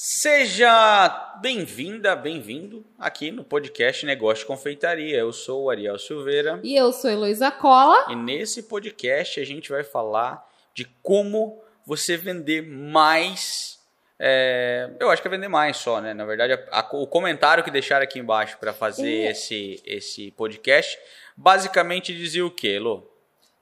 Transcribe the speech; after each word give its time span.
Seja 0.00 1.38
bem-vinda, 1.42 2.14
bem-vindo 2.14 2.86
aqui 2.96 3.32
no 3.32 3.42
podcast 3.42 4.06
Negócio 4.06 4.44
de 4.44 4.46
Confeitaria. 4.46 5.16
Eu 5.16 5.32
sou 5.32 5.64
o 5.64 5.70
Ariel 5.70 5.98
Silveira. 5.98 6.60
E 6.62 6.76
eu 6.76 6.92
sou 6.92 7.10
Heloísa 7.10 7.50
Cola. 7.50 8.06
E 8.08 8.14
nesse 8.14 8.62
podcast 8.62 9.40
a 9.40 9.44
gente 9.44 9.68
vai 9.68 9.82
falar 9.82 10.48
de 10.72 10.84
como 11.02 11.60
você 11.84 12.16
vender 12.16 12.62
mais. 12.62 13.80
É, 14.20 14.88
eu 15.00 15.10
acho 15.10 15.20
que 15.20 15.26
é 15.26 15.32
vender 15.32 15.48
mais 15.48 15.78
só, 15.78 16.00
né? 16.00 16.14
Na 16.14 16.24
verdade, 16.24 16.52
a, 16.52 16.78
a, 16.78 16.88
o 16.92 17.04
comentário 17.04 17.64
que 17.64 17.70
deixaram 17.72 18.04
aqui 18.04 18.20
embaixo 18.20 18.56
para 18.58 18.72
fazer 18.72 19.26
é. 19.26 19.30
esse, 19.32 19.82
esse 19.84 20.30
podcast 20.30 20.96
basicamente 21.36 22.16
dizia 22.16 22.46
o 22.46 22.52
quê, 22.52 22.68
Elô? 22.68 23.02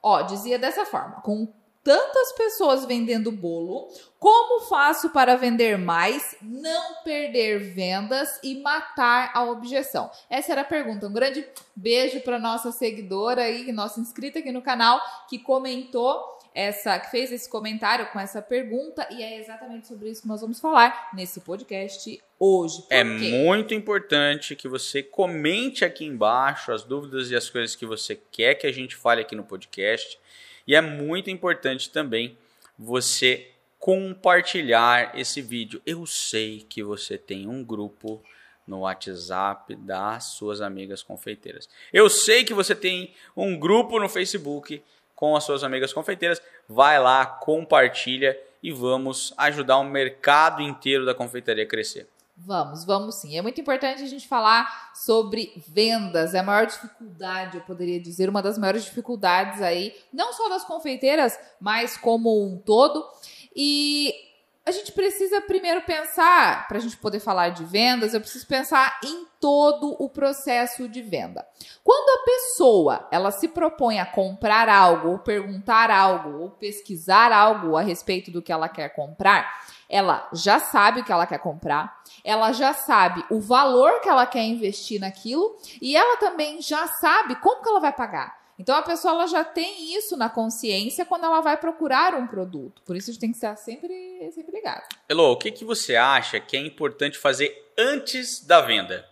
Ó, 0.03 0.21
dizia 0.21 0.59
dessa 0.59 0.85
forma: 0.85 1.19
com 1.23 1.51
tantas 1.87 2.33
pessoas 2.33 2.85
vendendo 2.85 3.31
bolo, 3.31 3.87
como 4.19 4.67
faço 4.67 5.11
para 5.11 5.37
vender 5.37 5.79
mais, 5.79 6.35
não 6.43 7.05
perder 7.05 7.61
vendas 7.61 8.41
e 8.43 8.61
matar 8.61 9.31
a 9.33 9.45
objeção? 9.45 10.11
Essa 10.29 10.51
era 10.51 10.63
a 10.63 10.65
pergunta. 10.65 11.07
Um 11.07 11.13
grande 11.13 11.47
beijo 11.77 12.21
para 12.23 12.41
nossa 12.41 12.73
seguidora 12.73 13.43
aí, 13.43 13.71
nossa 13.71 14.01
inscrita 14.01 14.41
aqui 14.41 14.51
no 14.51 14.63
canal, 14.63 15.01
que 15.31 15.39
comentou 15.39 16.37
essa, 16.53 16.99
que 16.99 17.09
fez 17.09 17.31
esse 17.31 17.49
comentário 17.49 18.07
com 18.07 18.19
essa 18.19 18.43
pergunta 18.43 19.07
e 19.13 19.23
é 19.23 19.39
exatamente 19.39 19.87
sobre 19.87 20.11
isso 20.11 20.23
que 20.23 20.29
nós 20.29 20.41
vamos 20.41 20.59
falar 20.59 21.11
nesse 21.15 21.39
podcast 21.39 22.21
hoje. 22.37 22.83
é 22.91 23.05
muito 23.05 23.75
importante 23.75 24.57
que 24.57 24.67
você 24.67 25.05
comente 25.05 25.85
aqui 25.85 26.05
embaixo 26.05 26.73
as 26.73 26.83
dúvidas 26.83 27.31
e 27.31 27.37
as 27.37 27.49
coisas 27.49 27.77
que 27.77 27.87
você 27.87 28.19
quer 28.33 28.55
que 28.55 28.67
a 28.67 28.73
gente 28.73 28.97
fale 28.97 29.21
aqui 29.21 29.37
no 29.37 29.45
podcast. 29.45 30.19
E 30.67 30.75
é 30.75 30.81
muito 30.81 31.31
importante 31.31 31.91
também 31.91 32.37
você 32.79 33.51
compartilhar 33.79 35.19
esse 35.19 35.41
vídeo. 35.41 35.81
Eu 35.87 36.07
sei 36.07 36.67
que 36.69 36.83
você 36.83 37.17
tem 37.17 37.49
um 37.49 37.63
grupo 37.63 38.23
no 38.67 38.81
WhatsApp 38.81 39.77
das 39.77 40.25
suas 40.25 40.61
amigas 40.61 41.03
confeiteiras. 41.03 41.69
Eu 41.93 42.11
sei 42.11 42.43
que 42.45 42.53
você 42.53 42.75
tem 42.75 43.15
um 43.37 43.57
grupo 43.57 44.01
no 44.01 44.09
Facebook 44.09 44.83
com 45.15 45.37
as 45.37 45.45
suas 45.45 45.63
amigas 45.63 45.93
confeiteiras. 45.93 46.43
Vai 46.69 46.99
lá, 46.99 47.25
compartilha 47.25 48.37
e 48.63 48.73
vamos 48.73 49.33
ajudar 49.37 49.79
o 49.79 49.85
mercado 49.85 50.61
inteiro 50.63 51.07
da 51.07 51.15
confeitaria 51.15 51.63
a 51.63 51.69
crescer. 51.69 52.09
Vamos, 52.37 52.85
vamos 52.85 53.15
sim. 53.15 53.37
É 53.37 53.41
muito 53.41 53.61
importante 53.61 54.03
a 54.03 54.07
gente 54.07 54.29
falar 54.29 54.93
sobre 54.95 55.53
vendas. 55.69 56.35
É 56.35 56.41
a 56.41 56.43
maior 56.43 56.67
dificuldade, 56.67 57.57
eu 57.57 57.63
poderia 57.63 57.99
dizer, 57.99 58.29
uma 58.29 58.43
das 58.43 58.59
maiores 58.59 58.85
dificuldades 58.85 59.63
aí, 59.63 59.95
não 60.13 60.33
só 60.35 60.49
das 60.49 60.65
confeiteiras, 60.65 61.39
mas 61.59 61.97
como 61.97 62.45
um 62.45 62.59
todo. 62.59 63.05
E 63.55 64.13
a 64.67 64.71
gente 64.71 64.93
precisa 64.93 65.41
primeiro 65.41 65.81
pensar, 65.83 66.69
para 66.69 66.77
a 66.77 66.81
gente 66.81 66.97
poder 66.97 67.21
falar 67.21 67.51
de 67.51 67.65
vendas, 67.65 68.13
eu 68.13 68.21
preciso 68.21 68.47
pensar 68.47 68.99
em 69.03 69.25
todo 69.41 69.97
o 69.99 70.09
processo 70.09 70.89
de 70.89 71.01
venda. 71.01 71.47
Quando 71.83 72.21
a 72.21 72.25
pessoa 72.25 73.09
ela 73.11 73.31
se 73.31 73.49
propõe 73.49 73.99
a 73.99 74.05
comprar 74.05 74.69
algo, 74.69 75.11
ou 75.11 75.19
perguntar 75.21 75.91
algo, 75.91 76.41
ou 76.41 76.51
pesquisar 76.51 77.33
algo 77.33 77.77
a 77.77 77.81
respeito 77.81 78.31
do 78.31 78.43
que 78.43 78.53
ela 78.53 78.69
quer 78.69 78.89
comprar, 78.89 79.65
ela 79.89 80.29
já 80.33 80.59
sabe 80.59 81.01
o 81.01 81.05
que 81.05 81.13
ela 81.13 81.27
quer 81.27 81.39
comprar, 81.39 81.96
ela 82.27 82.53
já 82.53 82.75
sabe 82.75 83.25
o 83.31 83.41
valor 83.41 84.01
que 84.01 84.09
ela 84.09 84.27
quer 84.27 84.43
investir 84.43 85.01
naquilo 85.01 85.57
e 85.81 85.97
ela 85.97 86.17
também 86.17 86.61
já 86.61 86.89
sabe 86.89 87.37
como 87.37 87.63
que 87.63 87.69
ela 87.69 87.79
vai 87.79 87.93
pagar. 87.93 88.37
Então 88.59 88.75
a 88.75 88.83
pessoa 88.83 89.15
ela 89.15 89.27
já 89.29 89.45
tem 89.45 89.95
isso 89.97 90.17
na 90.17 90.29
consciência 90.29 91.05
quando 91.05 91.25
ela 91.25 91.41
vai 91.41 91.57
procurar 91.57 92.17
um 92.17 92.27
produto. 92.27 92.83
Por 92.85 92.97
isso 92.97 93.11
a 93.11 93.13
gente 93.13 93.21
tem 93.21 93.31
que 93.31 93.37
estar 93.37 93.55
sempre, 93.55 94.29
sempre 94.35 94.51
ligado. 94.51 94.83
Elo, 95.09 95.31
o 95.31 95.37
que, 95.37 95.53
que 95.53 95.65
você 95.65 95.95
acha 95.95 96.41
que 96.41 96.57
é 96.57 96.61
importante 96.61 97.17
fazer 97.17 97.73
antes 97.79 98.45
da 98.45 98.61
venda? 98.61 99.07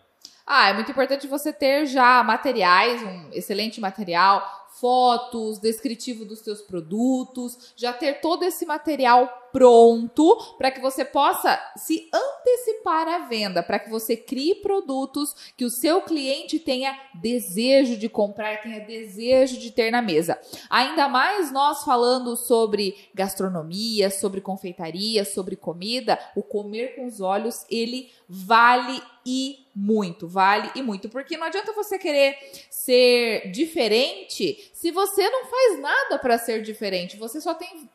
Ah, 0.45 0.71
é 0.71 0.73
muito 0.75 0.91
importante 0.91 1.29
você 1.29 1.53
ter 1.53 1.87
já 1.87 2.23
materiais, 2.25 3.01
um 3.01 3.31
excelente 3.33 3.81
material, 3.81 4.43
fotos, 4.81 5.59
descritivo 5.61 6.25
dos 6.25 6.41
seus 6.41 6.61
produtos, 6.61 7.73
já 7.77 7.93
ter 7.93 8.21
todo 8.21 8.43
esse 8.43 8.67
material 8.67 9.51
pronto 9.53 10.57
para 10.59 10.71
que 10.71 10.81
você 10.81 11.05
possa 11.05 11.61
se 11.77 12.11
antecipar 12.45 13.09
à 13.09 13.27
venda, 13.27 13.63
para 13.63 13.79
que 13.79 13.89
você 13.89 14.17
crie 14.17 14.57
produtos 14.57 15.35
que 15.57 15.65
o 15.65 15.71
seu 15.71 16.03
cliente 16.03 16.59
tenha 16.59 16.99
desejo 17.15 17.97
de 17.97 18.09
comprar, 18.09 18.61
tenha 18.61 18.81
desejo 18.81 19.59
de 19.59 19.71
ter 19.71 19.91
na 19.91 20.03
mesa. 20.03 20.39
Ainda 20.69 21.09
mais 21.09 21.51
nós 21.51 21.83
falando 21.83 22.37
sobre 22.37 23.09
gastronomia, 23.15 24.11
sobre 24.11 24.41
confeitaria, 24.41 25.25
sobre 25.25 25.57
comida, 25.57 26.19
o 26.37 26.43
comer 26.43 26.95
com 26.95 27.07
os 27.07 27.21
olhos, 27.21 27.65
ele 27.71 28.11
vale 28.29 29.03
e 29.27 29.67
muito, 29.75 30.29
vale 30.29 30.71
e 30.75 30.83
muito, 30.83 31.09
porque 31.09 31.37
não 31.37 31.47
adianta 31.47 31.73
você 31.73 31.99
querer 31.99 32.37
ser 32.71 33.51
diferente 33.51 34.71
se 34.73 34.91
você 34.91 35.29
não 35.31 35.47
faz 35.47 35.81
nada 35.81 36.19
para 36.19 36.37
ser 36.37 36.61
diferente, 36.61 37.17
você 37.17 37.41
só 37.41 37.55
tem 37.55 37.89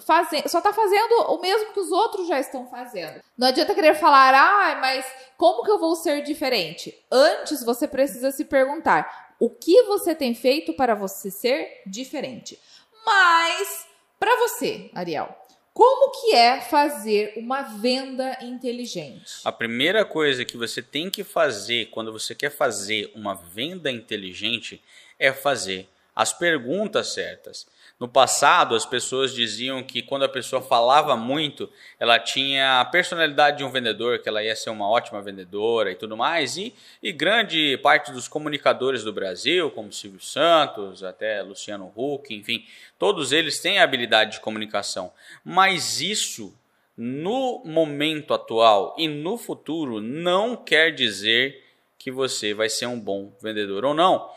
fazendo, 0.00 0.48
só 0.48 0.60
tá 0.60 0.72
fazendo 0.72 1.32
o 1.32 1.40
mesmo 1.40 1.72
que 1.72 1.80
os 1.80 1.90
outros 1.90 2.26
já 2.26 2.40
estão 2.40 2.66
fazendo. 2.66 3.20
Não 3.36 3.48
adianta 3.48 3.74
querer 3.74 3.94
falar, 3.94 4.34
ah, 4.34 4.78
mas 4.80 5.04
como 5.36 5.64
que 5.64 5.70
eu 5.70 5.78
vou 5.78 5.96
ser 5.96 6.22
diferente? 6.22 6.96
Antes 7.10 7.64
você 7.64 7.86
precisa 7.86 8.30
se 8.30 8.44
perguntar: 8.44 9.34
o 9.38 9.50
que 9.50 9.82
você 9.82 10.14
tem 10.14 10.34
feito 10.34 10.72
para 10.74 10.94
você 10.94 11.30
ser 11.30 11.82
diferente? 11.86 12.58
Mas 13.04 13.86
para 14.18 14.36
você, 14.36 14.90
Ariel, 14.94 15.36
como 15.74 16.12
que 16.12 16.34
é 16.34 16.60
fazer 16.60 17.32
uma 17.36 17.62
venda 17.62 18.38
inteligente? 18.42 19.40
A 19.44 19.50
primeira 19.50 20.04
coisa 20.04 20.44
que 20.44 20.56
você 20.56 20.82
tem 20.82 21.10
que 21.10 21.24
fazer 21.24 21.86
quando 21.86 22.12
você 22.12 22.34
quer 22.34 22.50
fazer 22.50 23.10
uma 23.14 23.34
venda 23.34 23.90
inteligente 23.90 24.82
é 25.18 25.32
fazer 25.32 25.88
as 26.14 26.32
perguntas 26.32 27.14
certas. 27.14 27.66
No 28.02 28.08
passado, 28.08 28.74
as 28.74 28.84
pessoas 28.84 29.32
diziam 29.32 29.80
que 29.80 30.02
quando 30.02 30.24
a 30.24 30.28
pessoa 30.28 30.60
falava 30.60 31.16
muito, 31.16 31.70
ela 32.00 32.18
tinha 32.18 32.80
a 32.80 32.84
personalidade 32.84 33.58
de 33.58 33.64
um 33.64 33.70
vendedor, 33.70 34.18
que 34.18 34.28
ela 34.28 34.42
ia 34.42 34.56
ser 34.56 34.70
uma 34.70 34.90
ótima 34.90 35.22
vendedora 35.22 35.92
e 35.92 35.94
tudo 35.94 36.16
mais. 36.16 36.56
E, 36.56 36.74
e 37.00 37.12
grande 37.12 37.78
parte 37.80 38.10
dos 38.10 38.26
comunicadores 38.26 39.04
do 39.04 39.12
Brasil, 39.12 39.70
como 39.70 39.92
Silvio 39.92 40.18
Santos, 40.18 41.04
até 41.04 41.42
Luciano 41.42 41.92
Huck, 41.94 42.34
enfim, 42.34 42.66
todos 42.98 43.30
eles 43.30 43.60
têm 43.60 43.78
a 43.78 43.84
habilidade 43.84 44.32
de 44.32 44.40
comunicação. 44.40 45.12
Mas 45.44 46.00
isso, 46.00 46.52
no 46.96 47.62
momento 47.64 48.34
atual 48.34 48.96
e 48.98 49.06
no 49.06 49.38
futuro, 49.38 50.00
não 50.00 50.56
quer 50.56 50.92
dizer 50.92 51.64
que 51.96 52.10
você 52.10 52.52
vai 52.52 52.68
ser 52.68 52.86
um 52.86 52.98
bom 52.98 53.32
vendedor 53.40 53.84
ou 53.84 53.94
não 53.94 54.28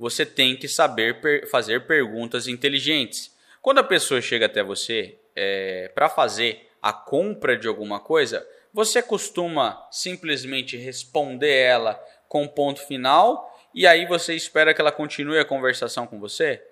você 0.00 0.24
tem 0.24 0.56
que 0.56 0.66
saber 0.66 1.20
per 1.20 1.46
fazer 1.46 1.86
perguntas 1.86 2.48
inteligentes. 2.48 3.36
Quando 3.60 3.80
a 3.80 3.84
pessoa 3.84 4.22
chega 4.22 4.46
até 4.46 4.62
você 4.62 5.18
é, 5.36 5.92
para 5.94 6.08
fazer 6.08 6.70
a 6.80 6.90
compra 6.90 7.54
de 7.54 7.68
alguma 7.68 8.00
coisa, 8.00 8.48
você 8.72 9.02
costuma 9.02 9.86
simplesmente 9.90 10.74
responder 10.78 11.54
ela 11.54 12.02
com 12.26 12.48
ponto 12.48 12.80
final 12.86 13.54
e 13.74 13.86
aí 13.86 14.06
você 14.06 14.34
espera 14.34 14.72
que 14.72 14.80
ela 14.80 14.90
continue 14.90 15.38
a 15.38 15.44
conversação 15.44 16.06
com 16.06 16.18
você? 16.18 16.64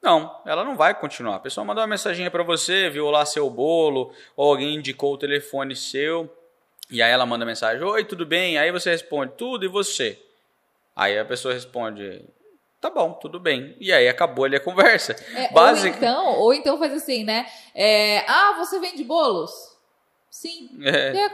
Não, 0.00 0.40
ela 0.46 0.62
não 0.62 0.76
vai 0.76 0.94
continuar. 0.94 1.34
A 1.34 1.40
pessoa 1.40 1.64
mandou 1.64 1.82
uma 1.82 1.88
mensagem 1.88 2.30
para 2.30 2.44
você, 2.44 2.88
viu 2.88 3.10
lá 3.10 3.26
seu 3.26 3.50
bolo, 3.50 4.14
ou 4.36 4.50
alguém 4.50 4.76
indicou 4.76 5.14
o 5.14 5.18
telefone 5.18 5.74
seu, 5.74 6.32
e 6.88 7.02
aí 7.02 7.10
ela 7.10 7.26
manda 7.26 7.44
mensagem: 7.44 7.82
Oi, 7.82 8.04
tudo 8.04 8.24
bem? 8.24 8.56
Aí 8.56 8.70
você 8.70 8.90
responde: 8.90 9.32
Tudo, 9.36 9.64
e 9.64 9.68
você? 9.68 10.16
Aí 10.94 11.18
a 11.18 11.24
pessoa 11.24 11.52
responde: 11.52 12.24
Tá 12.80 12.90
bom, 12.90 13.12
tudo 13.14 13.40
bem. 13.40 13.74
E 13.80 13.92
aí 13.92 14.08
acabou 14.08 14.44
ali 14.44 14.56
a 14.56 14.60
conversa. 14.60 15.16
É, 15.34 15.52
Basic... 15.52 15.90
ou, 15.90 15.96
então, 15.96 16.26
ou 16.38 16.54
então 16.54 16.78
faz 16.78 16.92
assim, 16.92 17.24
né? 17.24 17.46
É, 17.74 18.24
ah, 18.28 18.54
você 18.56 18.78
vende 18.78 19.02
bolos? 19.02 19.50
Sim. 20.30 20.70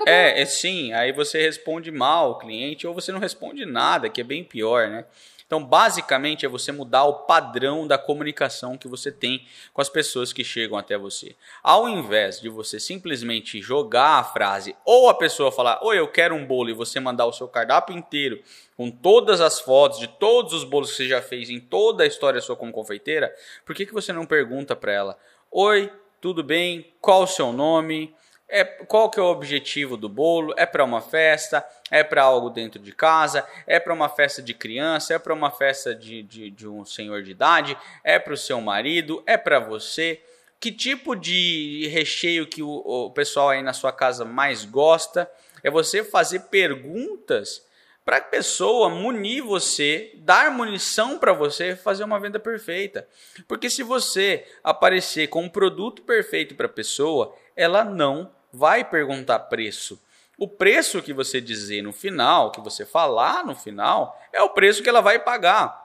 É, 0.07 0.11
é, 0.11 0.41
é, 0.41 0.47
sim. 0.47 0.93
Aí 0.95 1.13
você 1.13 1.43
responde 1.43 1.91
mal 1.91 2.31
o 2.31 2.39
cliente 2.39 2.87
ou 2.87 2.95
você 2.95 3.13
não 3.13 3.21
responde 3.21 3.67
nada, 3.67 4.09
que 4.09 4.21
é 4.21 4.25
bem 4.25 4.43
pior, 4.43 4.89
né? 4.89 5.05
Então, 5.47 5.63
basicamente, 5.63 6.47
é 6.47 6.49
você 6.49 6.73
mudar 6.73 7.05
o 7.05 7.25
padrão 7.27 7.87
da 7.87 7.99
comunicação 7.99 8.79
que 8.79 8.89
você 8.89 9.13
tem 9.13 9.47
com 9.73 9.81
as 9.83 9.89
pessoas 9.89 10.33
que 10.33 10.43
chegam 10.43 10.79
até 10.79 10.97
você. 10.97 11.37
Ao 11.63 11.89
invés 11.89 12.41
de 12.41 12.49
você 12.49 12.81
simplesmente 12.81 13.61
jogar 13.61 14.19
a 14.19 14.25
frase 14.25 14.75
ou 14.85 15.09
a 15.09 15.15
pessoa 15.15 15.53
falar, 15.53 15.81
oi, 15.83 15.99
eu 15.99 16.09
quero 16.09 16.35
um 16.35 16.47
bolo, 16.47 16.71
e 16.71 16.75
você 16.75 16.99
mandar 16.99 17.27
o 17.27 17.33
seu 17.33 17.47
cardápio 17.47 17.97
inteiro 17.97 18.43
com 18.77 18.91
todas 18.91 19.41
as 19.41 19.61
fotos 19.61 19.99
de 19.99 20.09
todos 20.09 20.53
os 20.55 20.65
bolos 20.65 20.91
que 20.91 20.97
você 20.97 21.09
já 21.09 21.21
fez 21.21 21.51
em 21.51 21.61
toda 21.61 22.05
a 22.05 22.07
história 22.07 22.41
sua 22.41 22.57
como 22.57 22.73
confeiteira, 22.73 23.35
por 23.65 23.75
que, 23.75 23.87
que 23.87 23.95
você 23.95 24.13
não 24.13 24.25
pergunta 24.25 24.75
para 24.75 24.93
ela, 24.93 25.19
oi, 25.51 25.93
tudo 26.21 26.43
bem? 26.43 26.93
Qual 27.01 27.25
o 27.25 27.27
seu 27.27 27.53
nome? 27.53 28.15
É, 28.57 28.65
qual 28.65 29.11
que 29.11 29.19
é 29.19 29.23
o 29.23 29.27
objetivo 29.27 29.97
do 29.97 30.09
bolo? 30.09 30.55
É 30.57 30.65
para 30.65 30.85
uma 30.85 31.01
festa? 31.01 31.67
É 31.91 32.05
para 32.05 32.23
algo 32.23 32.51
dentro 32.51 32.81
de 32.81 32.93
casa? 32.93 33.45
É 33.67 33.81
para 33.81 33.93
uma 33.93 34.09
festa 34.09 34.41
de 34.41 34.55
criança? 34.55 35.15
É 35.15 35.19
para 35.19 35.35
uma 35.35 35.51
festa 35.51 35.95
de, 35.95 36.23
de, 36.23 36.51
de 36.51 36.69
um 36.69 36.85
senhor 36.85 37.23
de 37.23 37.33
idade? 37.33 37.77
É 38.05 38.19
para 38.19 38.33
o 38.33 38.37
seu 38.37 38.61
marido? 38.61 39.23
É 39.27 39.37
para 39.37 39.59
você? 39.59 40.23
que 40.61 40.73
tipo 40.73 41.15
de 41.15 41.89
recheio 41.89 42.47
que 42.47 42.63
o, 42.63 42.71
o 42.71 43.11
pessoal 43.11 43.51
aí 43.51 43.61
na 43.61 43.75
sua 43.75 43.93
casa 43.93 44.25
mais 44.25 44.65
gosta. 44.65 45.31
É 45.63 45.71
você 45.71 46.03
fazer 46.03 46.45
perguntas 46.45 47.67
para 48.03 48.17
a 48.17 48.23
pessoa 48.23 48.89
munir 48.89 49.43
você, 49.43 50.13
dar 50.17 50.51
munição 50.51 51.19
para 51.19 51.35
você 51.35 51.77
fazer 51.77 52.05
uma 52.05 52.19
venda 52.19 52.39
perfeita. 52.39 53.07
Porque 53.47 53.69
se 53.69 53.83
você 53.83 54.47
aparecer 54.63 55.29
com 55.29 55.43
um 55.43 55.51
produto 55.51 56.01
perfeito 56.01 56.55
para 56.55 56.65
a 56.65 56.71
pessoa, 56.71 57.35
ela 57.55 57.85
não 57.85 58.31
vai 58.55 58.85
perguntar 58.85 59.39
preço. 59.41 60.01
O 60.39 60.49
preço 60.49 61.03
que 61.03 61.13
você 61.13 61.41
dizer 61.41 61.83
no 61.83 61.93
final, 61.93 62.51
que 62.51 62.61
você 62.61 62.85
falar 62.85 63.45
no 63.45 63.55
final, 63.55 64.21
é 64.33 64.43
o 64.43 64.51
preço 64.51 64.83
que 64.83 64.89
ela 64.89 65.01
vai 65.01 65.19
pagar. 65.19 65.83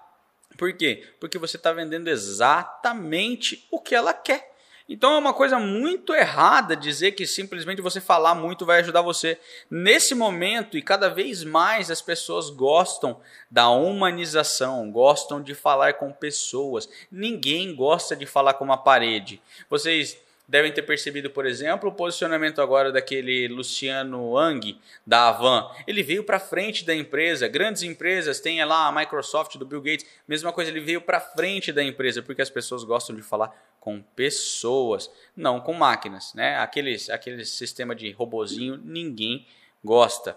Por 0.57 0.74
quê? 0.74 1.07
Porque 1.19 1.38
você 1.38 1.57
está 1.57 1.71
vendendo 1.71 2.07
exatamente 2.07 3.68
o 3.71 3.80
que 3.80 3.95
ela 3.95 4.13
quer. 4.13 4.50
Então 4.92 5.13
é 5.13 5.18
uma 5.19 5.36
coisa 5.36 5.60
muito 5.60 6.16
errada 6.16 6.75
dizer 6.75 7.12
que 7.12 7.27
simplesmente 7.27 7.80
você 7.80 8.01
falar 8.01 8.33
muito 8.33 8.66
vai 8.66 8.80
ajudar 8.80 9.04
você. 9.04 9.39
Nesse 9.69 10.16
momento 10.16 10.75
e 10.75 10.81
cada 10.81 11.10
vez 11.10 11.44
mais 11.44 11.92
as 11.92 12.01
pessoas 12.01 12.50
gostam 12.50 13.21
da 13.51 13.69
humanização, 13.69 14.92
gostam 14.92 15.44
de 15.44 15.54
falar 15.54 15.94
com 15.94 16.12
pessoas. 16.12 16.89
Ninguém 17.12 17.75
gosta 17.75 18.16
de 18.16 18.25
falar 18.25 18.56
com 18.56 18.66
uma 18.66 18.77
parede. 18.77 19.39
Vocês 19.69 20.18
devem 20.49 20.71
ter 20.71 20.81
percebido, 20.81 21.29
por 21.29 21.45
exemplo, 21.45 21.89
o 21.89 21.93
posicionamento 21.93 22.59
agora 22.59 22.91
daquele 22.91 23.47
Luciano 23.47 24.35
Ang, 24.35 24.79
da 25.05 25.29
Avan. 25.29 25.69
Ele 25.85 26.01
veio 26.01 26.23
para 26.23 26.39
frente 26.39 26.83
da 26.83 26.95
empresa, 26.95 27.47
grandes 27.47 27.83
empresas, 27.83 28.39
tem 28.39 28.63
lá 28.65 28.87
a 28.87 28.91
Microsoft 28.91 29.57
do 29.57 29.65
Bill 29.65 29.81
Gates, 29.81 30.07
mesma 30.27 30.51
coisa, 30.51 30.71
ele 30.71 30.79
veio 30.79 31.01
para 31.01 31.19
frente 31.19 31.71
da 31.71 31.83
empresa, 31.83 32.23
porque 32.23 32.41
as 32.41 32.49
pessoas 32.49 32.83
gostam 32.83 33.15
de 33.15 33.21
falar 33.21 33.55
com 33.79 34.01
pessoas, 34.01 35.09
não 35.37 35.61
com 35.61 35.73
máquinas, 35.73 36.33
né? 36.33 36.57
Aqueles, 36.57 37.11
aquele 37.11 37.45
sistema 37.45 37.95
de 37.95 38.11
robozinho, 38.11 38.75
ninguém 38.83 39.45
gosta. 39.83 40.35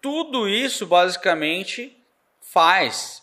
Tudo 0.00 0.48
isso 0.48 0.86
basicamente 0.86 1.96
faz 2.40 3.22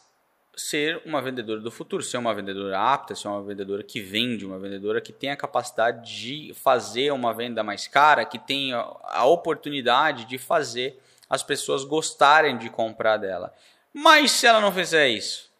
ser 0.57 0.99
uma 1.05 1.21
vendedora 1.21 1.61
do 1.61 1.69
futuro, 1.69 2.01
ser 2.01 2.17
uma 2.17 2.33
vendedora 2.33 2.79
apta, 2.79 3.13
ser 3.13 3.27
uma 3.27 3.43
vendedora 3.43 3.83
que 3.83 4.01
vende, 4.01 4.43
uma 4.43 4.57
vendedora 4.57 4.99
que 4.99 5.13
tem 5.13 5.29
a 5.29 5.37
capacidade 5.37 6.11
de 6.19 6.51
fazer 6.55 7.11
uma 7.11 7.31
venda 7.31 7.63
mais 7.63 7.87
cara, 7.87 8.25
que 8.25 8.39
tem 8.39 8.73
a 8.73 9.25
oportunidade 9.25 10.25
de 10.25 10.39
fazer 10.39 10.99
as 11.29 11.43
pessoas 11.43 11.83
gostarem 11.83 12.57
de 12.57 12.71
comprar 12.71 13.17
dela. 13.17 13.53
Mas 13.93 14.31
se 14.31 14.47
ela 14.47 14.59
não 14.59 14.71
fizer 14.71 15.07
isso, 15.07 15.51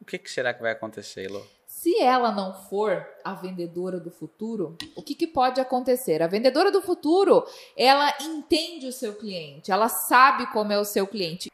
o 0.00 0.04
que, 0.04 0.18
que 0.18 0.30
será 0.30 0.52
que 0.52 0.62
vai 0.62 0.72
acontecer, 0.72 1.30
Lô? 1.30 1.42
Se 1.66 1.98
ela 2.00 2.30
não 2.32 2.52
for 2.52 3.06
a 3.24 3.32
vendedora 3.32 3.98
do 3.98 4.10
futuro, 4.10 4.76
o 4.94 5.02
que, 5.02 5.14
que, 5.14 5.26
pode 5.26 5.60
acontecer? 5.60 6.22
A 6.22 6.26
vendedora 6.26 6.70
do 6.70 6.82
futuro, 6.82 7.46
ela 7.76 8.12
entende 8.20 8.86
o 8.86 8.92
seu 8.92 9.14
cliente, 9.14 9.72
ela 9.72 9.88
sabe 9.88 10.46
como 10.52 10.72
é 10.72 10.78
o 10.78 10.84
seu 10.84 11.06
cliente. 11.06 11.50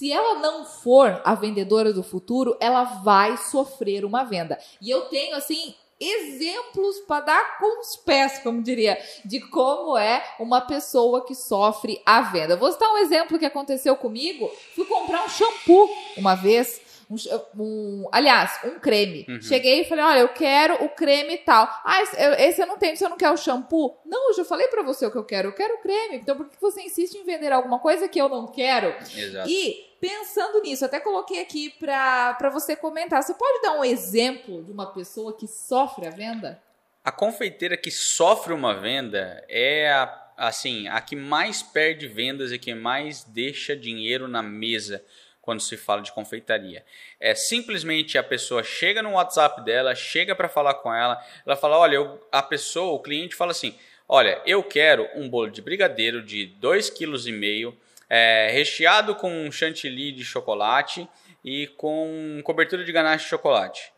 Se 0.00 0.10
ela 0.10 0.36
não 0.36 0.64
for 0.64 1.20
a 1.26 1.34
vendedora 1.34 1.92
do 1.92 2.02
futuro, 2.02 2.56
ela 2.58 2.84
vai 2.84 3.36
sofrer 3.36 4.02
uma 4.02 4.24
venda. 4.24 4.58
E 4.80 4.88
eu 4.88 5.02
tenho, 5.10 5.36
assim, 5.36 5.74
exemplos 6.00 7.00
para 7.00 7.26
dar 7.26 7.58
com 7.58 7.82
os 7.82 7.96
pés, 7.96 8.38
como 8.38 8.62
diria, 8.62 8.98
de 9.26 9.40
como 9.40 9.98
é 9.98 10.24
uma 10.38 10.62
pessoa 10.62 11.26
que 11.26 11.34
sofre 11.34 12.00
a 12.06 12.22
venda. 12.22 12.56
Vou 12.56 12.72
citar 12.72 12.88
um 12.88 12.96
exemplo 12.96 13.38
que 13.38 13.44
aconteceu 13.44 13.94
comigo. 13.94 14.50
Fui 14.74 14.86
comprar 14.86 15.22
um 15.22 15.28
shampoo 15.28 15.90
uma 16.16 16.34
vez 16.34 16.80
um, 17.10 17.16
um, 17.60 18.08
aliás, 18.12 18.60
um 18.64 18.78
creme. 18.78 19.26
Uhum. 19.28 19.40
Cheguei 19.42 19.80
e 19.80 19.84
falei: 19.84 20.04
olha, 20.04 20.20
eu 20.20 20.28
quero 20.28 20.74
o 20.84 20.88
creme 20.90 21.34
e 21.34 21.38
tal. 21.38 21.68
Ah, 21.84 22.02
esse, 22.02 22.16
esse 22.16 22.62
eu 22.62 22.66
não 22.66 22.78
tenho, 22.78 22.96
você 22.96 23.08
não 23.08 23.16
quer 23.16 23.30
o 23.30 23.36
shampoo? 23.36 23.98
Não, 24.06 24.28
eu 24.28 24.34
já 24.34 24.44
falei 24.44 24.68
para 24.68 24.82
você 24.82 25.04
o 25.04 25.10
que 25.10 25.18
eu 25.18 25.24
quero. 25.24 25.48
Eu 25.48 25.52
quero 25.52 25.74
o 25.74 25.78
creme. 25.78 26.16
Então 26.16 26.36
por 26.36 26.48
que 26.48 26.60
você 26.60 26.82
insiste 26.82 27.16
em 27.16 27.24
vender 27.24 27.52
alguma 27.52 27.80
coisa 27.80 28.08
que 28.08 28.20
eu 28.20 28.28
não 28.28 28.46
quero? 28.46 28.94
Exato. 29.14 29.48
E 29.50 29.96
pensando 30.00 30.62
nisso, 30.62 30.84
até 30.84 31.00
coloquei 31.00 31.40
aqui 31.40 31.70
para 31.70 32.50
você 32.52 32.76
comentar. 32.76 33.22
Você 33.22 33.34
pode 33.34 33.60
dar 33.60 33.72
um 33.72 33.84
exemplo 33.84 34.62
de 34.62 34.70
uma 34.70 34.86
pessoa 34.86 35.36
que 35.36 35.48
sofre 35.48 36.06
a 36.06 36.10
venda? 36.10 36.62
A 37.02 37.10
confeiteira 37.10 37.76
que 37.76 37.90
sofre 37.90 38.52
uma 38.52 38.74
venda 38.74 39.44
é 39.48 39.90
a, 39.90 40.32
assim, 40.36 40.86
a 40.86 41.00
que 41.00 41.16
mais 41.16 41.62
perde 41.62 42.06
vendas 42.06 42.52
e 42.52 42.58
que 42.58 42.72
mais 42.72 43.24
deixa 43.24 43.74
dinheiro 43.74 44.28
na 44.28 44.42
mesa 44.42 45.04
quando 45.50 45.62
se 45.62 45.76
fala 45.76 46.00
de 46.00 46.12
confeitaria. 46.12 46.84
É 47.18 47.34
simplesmente 47.34 48.16
a 48.16 48.22
pessoa 48.22 48.62
chega 48.62 49.02
no 49.02 49.14
WhatsApp 49.14 49.64
dela, 49.64 49.96
chega 49.96 50.32
para 50.32 50.48
falar 50.48 50.74
com 50.74 50.94
ela, 50.94 51.20
ela 51.44 51.56
fala: 51.56 51.76
olha, 51.76 51.96
eu, 51.96 52.24
a 52.30 52.40
pessoa, 52.40 52.92
o 52.92 53.00
cliente 53.00 53.34
fala 53.34 53.50
assim: 53.50 53.76
olha, 54.08 54.40
eu 54.46 54.62
quero 54.62 55.08
um 55.16 55.28
bolo 55.28 55.50
de 55.50 55.60
brigadeiro 55.60 56.22
de 56.22 56.54
2,5 56.62 57.72
kg, 57.72 57.76
é, 58.08 58.48
recheado 58.52 59.16
com 59.16 59.50
chantilly 59.50 60.12
de 60.12 60.24
chocolate 60.24 61.08
e 61.44 61.66
com 61.76 62.40
cobertura 62.44 62.84
de 62.84 62.92
ganache 62.92 63.24
de 63.24 63.30
chocolate. 63.30 63.92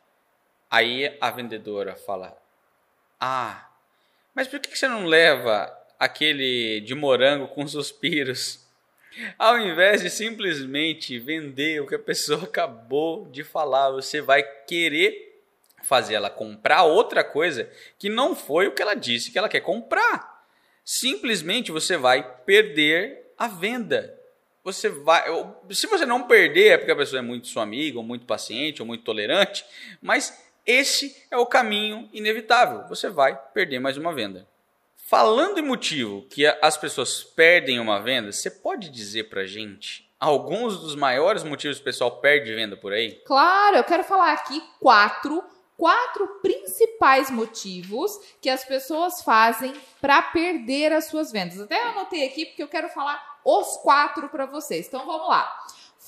Aí 0.71 1.15
a 1.21 1.31
vendedora 1.31 1.97
fala: 1.97 2.35
ah, 3.21 3.69
mas 4.35 4.49
por 4.49 4.59
que 4.59 4.75
você 4.75 4.89
não 4.89 5.05
leva 5.05 5.71
aquele 5.99 6.81
de 6.81 6.95
morango 6.95 7.47
com 7.49 7.69
suspiros? 7.69 8.62
Ao 9.39 9.59
invés 9.59 10.03
de 10.03 10.11
simplesmente 10.11 11.19
vender 11.19 11.81
o 11.81 11.87
que 11.87 11.95
a 11.95 11.99
pessoa 11.99 12.45
acabou 12.45 13.29
de 13.29 13.45
falar, 13.45 13.91
você 13.91 14.21
vai 14.21 14.43
querer 14.43 15.33
fazer 15.83 16.15
ela 16.15 16.31
comprar 16.31 16.85
outra 16.85 17.25
coisa 17.25 17.69
que 17.99 18.09
não 18.09 18.37
foi 18.37 18.69
o 18.69 18.73
que 18.73 18.83
ela 18.83 18.95
disse 18.95 19.31
que 19.31 19.39
ela 19.39 19.49
quer 19.49 19.61
comprar. 19.61 20.47
Simplesmente 20.85 21.73
você 21.73 21.97
vai 21.97 22.23
perder 22.45 23.35
a 23.37 23.49
venda. 23.49 24.19
Você 24.65 24.89
vai, 24.89 25.25
se 25.71 25.87
você 25.89 26.07
não 26.07 26.27
perder 26.27 26.69
é 26.69 26.79
porque 26.79 26.93
a 26.93 26.97
pessoa 26.97 27.19
é 27.19 27.23
muito 27.23 27.49
sua 27.49 27.65
amiga, 27.65 27.99
ou 27.99 28.05
muito 28.05 28.27
paciente, 28.27 28.81
ou 28.81 28.87
muito 28.87 29.03
tolerante, 29.03 29.65
mas 30.01 30.41
esse 30.65 31.27
é 31.31 31.37
o 31.37 31.47
caminho 31.47 32.09
inevitável. 32.13 32.87
Você 32.89 33.09
vai 33.09 33.37
perder 33.53 33.81
mais 33.81 33.97
uma 33.97 34.15
venda. 34.15 34.47
Falando 35.13 35.59
em 35.59 35.63
motivo 35.63 36.23
que 36.23 36.47
as 36.63 36.79
pessoas 36.79 37.23
perdem 37.23 37.79
uma 37.79 38.01
venda, 38.01 38.33
você 38.33 38.51
pode 38.51 38.89
dizer 38.89 39.25
pra 39.25 39.45
gente 39.45 40.11
alguns 40.19 40.81
dos 40.81 40.95
maiores 40.95 41.45
motivos 41.45 41.77
que 41.77 41.83
o 41.83 41.85
pessoal 41.85 42.13
perde 42.13 42.55
venda 42.55 42.79
por 42.79 42.95
aí? 42.95 43.21
Claro, 43.27 43.77
eu 43.77 43.85
quero 43.85 44.05
falar 44.05 44.33
aqui 44.33 44.59
quatro, 44.81 45.45
quatro 45.77 46.27
principais 46.41 47.29
motivos 47.29 48.19
que 48.41 48.49
as 48.49 48.65
pessoas 48.65 49.21
fazem 49.21 49.75
para 50.01 50.23
perder 50.23 50.95
as 50.95 51.09
suas 51.09 51.31
vendas. 51.31 51.61
Até 51.61 51.79
anotei 51.89 52.27
aqui 52.27 52.47
porque 52.47 52.63
eu 52.63 52.69
quero 52.69 52.89
falar 52.89 53.23
os 53.45 53.77
quatro 53.83 54.31
para 54.31 54.47
vocês. 54.47 54.87
Então 54.87 55.05
vamos 55.05 55.29
lá 55.29 55.63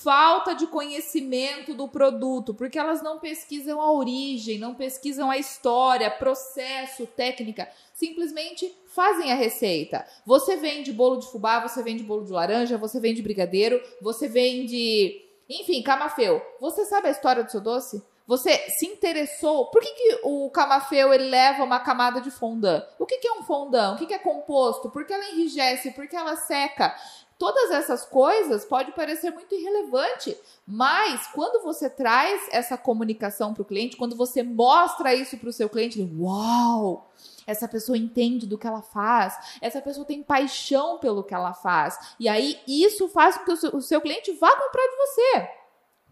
falta 0.04 0.54
de 0.54 0.66
conhecimento 0.66 1.72
do 1.72 1.88
produto, 1.88 2.52
porque 2.52 2.78
elas 2.78 3.02
não 3.02 3.18
pesquisam 3.18 3.80
a 3.80 3.90
origem, 3.90 4.58
não 4.58 4.74
pesquisam 4.74 5.30
a 5.30 5.38
história, 5.38 6.10
processo, 6.10 7.06
técnica, 7.06 7.66
simplesmente 7.94 8.70
fazem 8.86 9.32
a 9.32 9.34
receita. 9.34 10.06
Você 10.26 10.56
vende 10.56 10.92
bolo 10.92 11.16
de 11.16 11.26
fubá, 11.32 11.58
você 11.66 11.82
vende 11.82 12.02
bolo 12.04 12.26
de 12.26 12.32
laranja, 12.32 12.76
você 12.76 13.00
vende 13.00 13.22
brigadeiro, 13.22 13.80
você 14.02 14.28
vende, 14.28 15.24
enfim, 15.48 15.82
camafeu. 15.82 16.42
Você 16.60 16.84
sabe 16.84 17.08
a 17.08 17.10
história 17.10 17.42
do 17.42 17.50
seu 17.50 17.62
doce? 17.62 18.02
Você 18.26 18.56
se 18.70 18.86
interessou? 18.86 19.66
Por 19.66 19.82
que, 19.82 19.90
que 19.92 20.20
o 20.22 20.48
camafeu 20.50 21.12
ele 21.12 21.28
leva 21.28 21.62
uma 21.62 21.78
camada 21.78 22.22
de 22.22 22.30
fondant? 22.30 22.82
O 22.98 23.04
que, 23.04 23.18
que 23.18 23.28
é 23.28 23.32
um 23.32 23.42
fondant? 23.42 23.94
O 23.94 23.98
que, 23.98 24.06
que 24.06 24.14
é 24.14 24.18
composto? 24.18 24.88
Por 24.88 25.04
que 25.04 25.12
ela 25.12 25.28
enrijece? 25.30 25.90
Por 25.90 26.08
que 26.08 26.16
ela 26.16 26.34
seca? 26.36 26.94
Todas 27.38 27.70
essas 27.72 28.04
coisas 28.04 28.64
pode 28.64 28.92
parecer 28.92 29.30
muito 29.30 29.54
irrelevante, 29.54 30.36
mas 30.66 31.26
quando 31.34 31.62
você 31.62 31.90
traz 31.90 32.48
essa 32.50 32.78
comunicação 32.78 33.52
para 33.52 33.62
o 33.62 33.66
cliente, 33.66 33.96
quando 33.96 34.16
você 34.16 34.42
mostra 34.42 35.12
isso 35.14 35.36
para 35.36 35.48
o 35.48 35.52
seu 35.52 35.68
cliente, 35.68 36.00
ele, 36.00 36.16
uau! 36.18 37.10
Essa 37.46 37.68
pessoa 37.68 37.98
entende 37.98 38.46
do 38.46 38.56
que 38.56 38.66
ela 38.66 38.80
faz, 38.80 39.36
essa 39.60 39.82
pessoa 39.82 40.06
tem 40.06 40.22
paixão 40.22 40.98
pelo 40.98 41.22
que 41.22 41.34
ela 41.34 41.52
faz. 41.52 41.98
E 42.18 42.26
aí 42.28 42.58
isso 42.66 43.08
faz 43.08 43.36
com 43.36 43.44
que 43.44 43.52
o 43.52 43.56
seu, 43.56 43.76
o 43.76 43.82
seu 43.82 44.00
cliente 44.00 44.32
vá 44.32 44.50
comprar 44.50 44.86
de 44.86 44.96
você. 44.96 45.63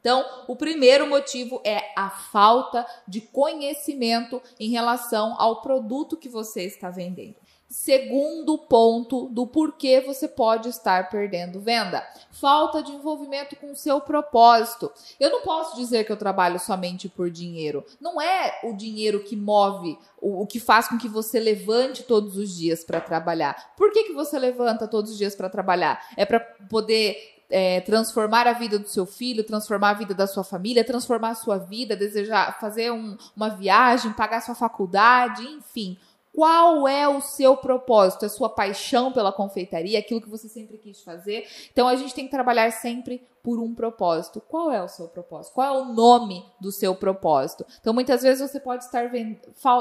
Então, 0.03 0.27
o 0.49 0.57
primeiro 0.57 1.09
motivo 1.09 1.63
é 1.65 1.93
a 1.97 2.11
falta 2.11 2.85
de 3.07 3.21
conhecimento 3.21 4.43
em 4.59 4.69
relação 4.69 5.37
ao 5.39 5.63
produto 5.63 6.17
que 6.17 6.29
você 6.29 6.65
está 6.65 6.91
vendendo. 6.91 7.37
Segundo 7.73 8.59
ponto 8.59 9.31
do 9.31 9.47
porquê 9.47 9.99
você 10.03 10.29
pode 10.29 10.69
estar 10.69 11.09
perdendo 11.09 11.59
venda: 11.59 12.07
falta 12.31 12.83
de 12.83 12.93
envolvimento 12.93 13.57
com 13.57 13.73
o 13.73 13.77
seu 13.77 13.99
propósito. 13.99 14.93
Eu 15.19 15.31
não 15.31 15.41
posso 15.41 15.75
dizer 15.77 16.05
que 16.05 16.13
eu 16.13 16.17
trabalho 16.19 16.61
somente 16.61 17.09
por 17.09 17.31
dinheiro. 17.31 17.83
Não 17.99 18.21
é 18.21 18.61
o 18.65 18.75
dinheiro 18.75 19.25
que 19.25 19.35
move, 19.35 19.99
o, 20.21 20.47
que 20.47 20.61
faz 20.61 20.87
com 20.87 20.99
que 20.99 21.09
você 21.09 21.41
levante 21.41 22.03
todos 22.03 22.37
os 22.37 22.55
dias 22.55 22.85
para 22.85 23.01
trabalhar. 23.01 23.75
Por 23.75 23.91
que, 23.91 24.05
que 24.05 24.13
você 24.13 24.39
levanta 24.39 24.87
todos 24.87 25.13
os 25.13 25.17
dias 25.17 25.35
para 25.35 25.49
trabalhar? 25.49 26.07
É 26.15 26.27
para 26.27 26.41
poder 26.69 27.32
é, 27.53 27.83
transformar 27.83 28.47
a 28.47 28.55
vida 28.55 28.79
do 28.79 28.89
seu 28.89 29.05
filho, 29.05 29.45
transformar 29.45 29.91
a 29.91 29.95
vida 29.95 30.15
da 30.15 30.27
sua 30.27 30.43
família, 30.43 30.83
transformar 30.83 31.31
a 31.31 31.35
sua 31.35 31.59
vida, 31.59 31.95
desejar 31.95 32.59
fazer 32.59 32.91
um, 32.91 33.17
uma 33.37 33.51
viagem, 33.51 34.11
pagar 34.15 34.41
sua 34.41 34.55
faculdade, 34.55 35.43
enfim. 35.45 35.99
Qual 36.35 36.89
é 36.89 37.07
o 37.07 37.21
seu 37.21 37.57
propósito? 37.57 38.25
A 38.25 38.29
sua 38.29 38.49
paixão 38.49 39.12
pela 39.12 39.31
confeitaria, 39.31 39.99
aquilo 39.99 40.21
que 40.21 40.31
você 40.31 40.49
sempre 40.49 40.79
quis 40.79 41.03
fazer? 41.03 41.47
Então 41.71 41.87
a 41.87 41.95
gente 41.95 42.15
tem 42.15 42.25
que 42.25 42.31
trabalhar 42.31 42.71
sempre 42.73 43.23
por 43.43 43.59
um 43.59 43.75
propósito. 43.75 44.41
Qual 44.41 44.71
é 44.71 44.83
o 44.83 44.89
seu 44.89 45.09
propósito? 45.09 45.53
Qual 45.53 45.67
é 45.67 45.79
o 45.79 45.93
nome 45.93 46.43
do 46.59 46.73
seu 46.73 46.95
propósito? 46.95 47.67
Então 47.81 47.93
muitas 47.93 48.23
vezes 48.23 48.51
você 48.51 48.59
pode 48.59 48.85
estar 48.85 49.11
vend... 49.11 49.39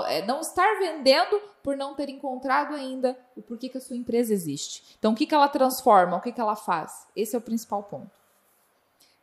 É, 0.08 0.26
não 0.26 0.42
estar 0.42 0.78
vendendo 0.80 1.40
por 1.64 1.78
não 1.78 1.96
ter 1.96 2.10
encontrado 2.10 2.76
ainda 2.76 3.18
o 3.36 3.42
porquê 3.42 3.70
que 3.70 3.78
a 3.78 3.82
sua 3.82 3.96
empresa 3.96 4.34
existe. 4.34 4.96
Então 5.00 5.14
o 5.14 5.16
que, 5.16 5.26
que 5.26 5.36
ela 5.36 5.48
transforma? 5.48 6.18
O 6.18 6.22
que, 6.22 6.32
que 6.34 6.42
ela 6.42 6.56
faz? 6.56 7.08
Esse 7.16 7.36
é 7.36 7.40
o 7.40 7.42
principal 7.42 7.84
ponto. 7.84 8.21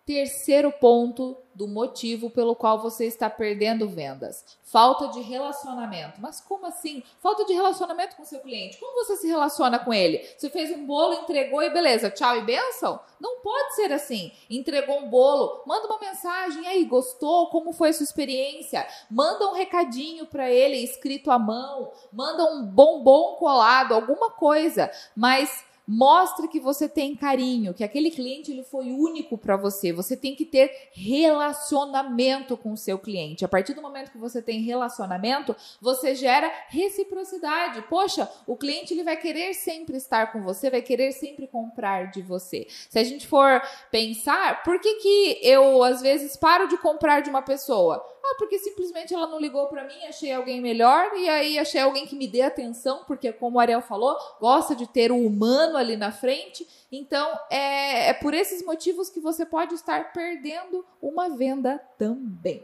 Terceiro 0.08 0.72
ponto 0.72 1.36
do 1.54 1.68
motivo 1.68 2.30
pelo 2.30 2.56
qual 2.56 2.80
você 2.80 3.04
está 3.04 3.28
perdendo 3.28 3.86
vendas: 3.86 4.42
falta 4.62 5.08
de 5.08 5.20
relacionamento. 5.20 6.18
Mas 6.18 6.40
como 6.40 6.64
assim? 6.64 7.02
Falta 7.20 7.44
de 7.44 7.52
relacionamento 7.52 8.16
com 8.16 8.24
seu 8.24 8.40
cliente. 8.40 8.78
Como 8.78 9.04
você 9.04 9.18
se 9.18 9.26
relaciona 9.26 9.78
com 9.78 9.92
ele? 9.92 10.26
Você 10.34 10.48
fez 10.48 10.70
um 10.70 10.86
bolo, 10.86 11.12
entregou 11.12 11.62
e 11.62 11.68
beleza, 11.68 12.10
tchau 12.10 12.38
e 12.38 12.40
benção? 12.40 12.98
Não 13.20 13.40
pode 13.40 13.74
ser 13.74 13.92
assim. 13.92 14.32
Entregou 14.48 14.98
um 14.98 15.10
bolo, 15.10 15.62
manda 15.66 15.86
uma 15.86 16.00
mensagem 16.00 16.66
aí, 16.66 16.86
gostou? 16.86 17.48
Como 17.48 17.74
foi 17.74 17.90
a 17.90 17.92
sua 17.92 18.04
experiência? 18.04 18.86
Manda 19.10 19.46
um 19.46 19.52
recadinho 19.52 20.24
para 20.24 20.50
ele 20.50 20.78
escrito 20.78 21.30
à 21.30 21.38
mão, 21.38 21.92
manda 22.10 22.44
um 22.44 22.64
bombom 22.64 23.34
colado, 23.34 23.92
alguma 23.92 24.30
coisa, 24.30 24.90
mas 25.14 25.67
Mostre 25.90 26.49
que 26.49 26.61
você 26.61 26.87
tem 26.87 27.16
carinho, 27.16 27.73
que 27.73 27.83
aquele 27.83 28.11
cliente 28.11 28.50
ele 28.50 28.62
foi 28.62 28.92
único 28.92 29.38
para 29.38 29.57
você. 29.57 29.90
Você 29.90 30.14
tem 30.14 30.37
que 30.37 30.45
ter 30.45 30.90
relacionamento 30.92 32.59
com 32.59 32.73
o 32.73 32.76
seu 32.76 32.99
cliente. 32.99 33.42
A 33.42 33.49
partir 33.49 33.73
do 33.73 33.80
momento 33.80 34.11
que 34.12 34.18
você 34.18 34.42
tem 34.42 34.61
relacionamento, 34.61 35.57
você 35.80 36.14
gera 36.14 36.52
reciprocidade. 36.68 37.80
Poxa, 37.88 38.30
o 38.47 38.54
cliente 38.54 38.92
ele 38.92 39.02
vai 39.02 39.16
querer 39.16 39.54
sempre 39.54 39.97
estar 39.97 40.30
com 40.30 40.42
você, 40.42 40.68
vai 40.68 40.83
querer 40.83 41.12
sempre 41.12 41.47
comprar 41.47 42.11
de 42.11 42.21
você. 42.21 42.66
Se 42.68 42.99
a 42.99 43.04
gente 43.04 43.26
for 43.26 43.62
pensar, 43.90 44.62
por 44.62 44.78
que, 44.78 44.97
que 44.97 45.40
eu 45.42 45.83
às 45.83 46.02
vezes 46.02 46.37
paro 46.37 46.68
de 46.68 46.76
comprar 46.76 47.21
de 47.21 47.30
uma 47.30 47.40
pessoa? 47.40 48.04
Ah, 48.30 48.35
porque 48.37 48.58
simplesmente 48.58 49.14
ela 49.14 49.26
não 49.26 49.40
ligou 49.40 49.66
para 49.68 49.85
mim, 49.85 50.04
achei 50.06 50.30
alguém 50.32 50.61
melhor 50.61 51.16
e 51.16 51.28
aí 51.28 51.58
achei 51.58 51.80
alguém 51.80 52.06
que 52.06 52.14
me 52.14 52.28
dê 52.28 52.42
atenção, 52.42 53.04
porque 53.06 53.32
como 53.32 53.56
o 53.56 53.61
Ariel 53.61 53.80
falou, 53.80 54.18
gosta 54.38 54.76
de 54.76 54.87
ter 54.87 55.11
o 55.11 55.26
humano 55.26 55.78
ali 55.78 55.97
na 55.97 56.12
frente. 56.12 56.68
Então, 56.92 57.38
é, 57.50 58.11
é 58.11 58.12
por 58.12 58.35
esses 58.35 58.62
motivos 58.64 59.08
que 59.08 59.18
você 59.18 59.47
pode 59.47 59.75
estar 59.75 60.12
perdendo 60.12 60.85
uma 61.00 61.30
venda 61.30 61.78
também. 61.97 62.62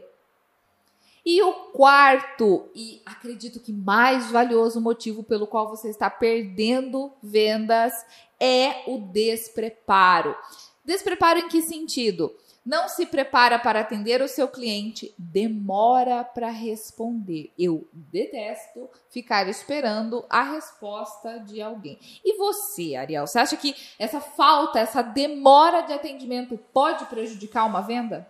E 1.25 1.41
o 1.41 1.53
quarto, 1.71 2.69
e 2.75 3.01
acredito 3.03 3.59
que 3.59 3.73
mais 3.73 4.29
valioso 4.29 4.79
motivo 4.79 5.23
pelo 5.23 5.47
qual 5.47 5.67
você 5.67 5.89
está 5.89 6.07
perdendo 6.07 7.11
vendas 7.23 7.93
é 8.39 8.83
o 8.85 8.99
despreparo. 8.99 10.35
Despreparo 10.83 11.39
em 11.39 11.47
que 11.47 11.63
sentido? 11.63 12.31
Não 12.65 12.89
se 12.89 13.05
prepara 13.05 13.59
para 13.59 13.81
atender 13.81 14.21
o 14.21 14.27
seu 14.27 14.47
cliente, 14.47 15.13
demora 15.17 16.23
para 16.23 16.49
responder. 16.49 17.53
Eu 17.57 17.87
detesto 17.93 18.89
ficar 19.09 19.47
esperando 19.47 20.25
a 20.27 20.41
resposta 20.41 21.37
de 21.39 21.61
alguém. 21.61 21.99
E 22.23 22.35
você, 22.37 22.95
Ariel, 22.95 23.27
você 23.27 23.37
acha 23.37 23.55
que 23.55 23.75
essa 23.99 24.19
falta, 24.19 24.79
essa 24.79 25.03
demora 25.03 25.81
de 25.81 25.93
atendimento 25.93 26.57
pode 26.73 27.05
prejudicar 27.05 27.65
uma 27.65 27.81
venda? 27.81 28.27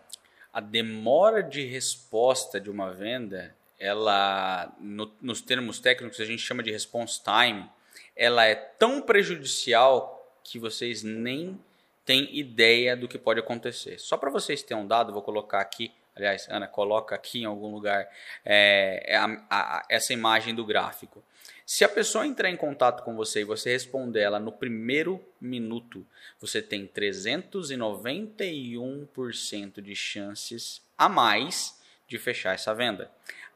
A 0.51 0.60
demora 0.60 1.42
de 1.42 1.65
resposta 1.65 2.60
de 2.60 2.70
uma 2.70 2.92
venda, 2.92 3.56
ela, 3.80 4.74
no, 4.80 5.12
nos 5.22 5.42
termos 5.42 5.80
técnicos, 5.80 6.20
a 6.20 6.25
gente 6.25 6.42
chama 6.42 6.62
de 6.62 6.72
response 6.72 7.22
time, 7.24 7.70
ela 8.15 8.46
é 8.46 8.56
tão 8.56 9.01
prejudicial 9.01 10.12
que 10.44 10.60
vocês 10.60 11.04
nem 11.04 11.60
tem 12.06 12.30
ideia 12.38 12.96
do 12.96 13.08
que 13.08 13.18
pode 13.18 13.40
acontecer. 13.40 13.98
Só 14.00 14.16
para 14.16 14.30
vocês 14.30 14.62
terem 14.62 14.84
um 14.84 14.88
dado, 14.88 15.12
vou 15.12 15.24
colocar 15.24 15.60
aqui, 15.60 15.92
aliás, 16.16 16.48
Ana, 16.50 16.68
coloca 16.68 17.16
aqui 17.16 17.42
em 17.42 17.46
algum 17.46 17.74
lugar 17.74 18.08
é, 18.46 19.04
é, 19.08 19.18
a, 19.18 19.26
a, 19.50 19.84
essa 19.90 20.14
imagem 20.14 20.54
do 20.54 20.64
gráfico. 20.64 21.24
Se 21.66 21.84
a 21.84 21.90
pessoa 21.90 22.28
entrar 22.28 22.52
em 22.52 22.56
contato 22.56 23.04
com 23.04 23.16
você 23.16 23.42
e 23.42 23.44
você 23.44 23.72
responder 23.72 24.20
ela 24.20 24.40
no 24.40 24.52
primeiro 24.52 25.20
minuto, 25.42 26.06
você 26.40 26.62
tem 26.62 26.88
391% 26.88 29.82
de 29.82 29.96
chances 29.96 30.84
a 30.96 31.10
mais 31.10 31.82
de 32.08 32.20
fechar 32.20 32.54
essa 32.54 32.76
venda. 32.76 33.10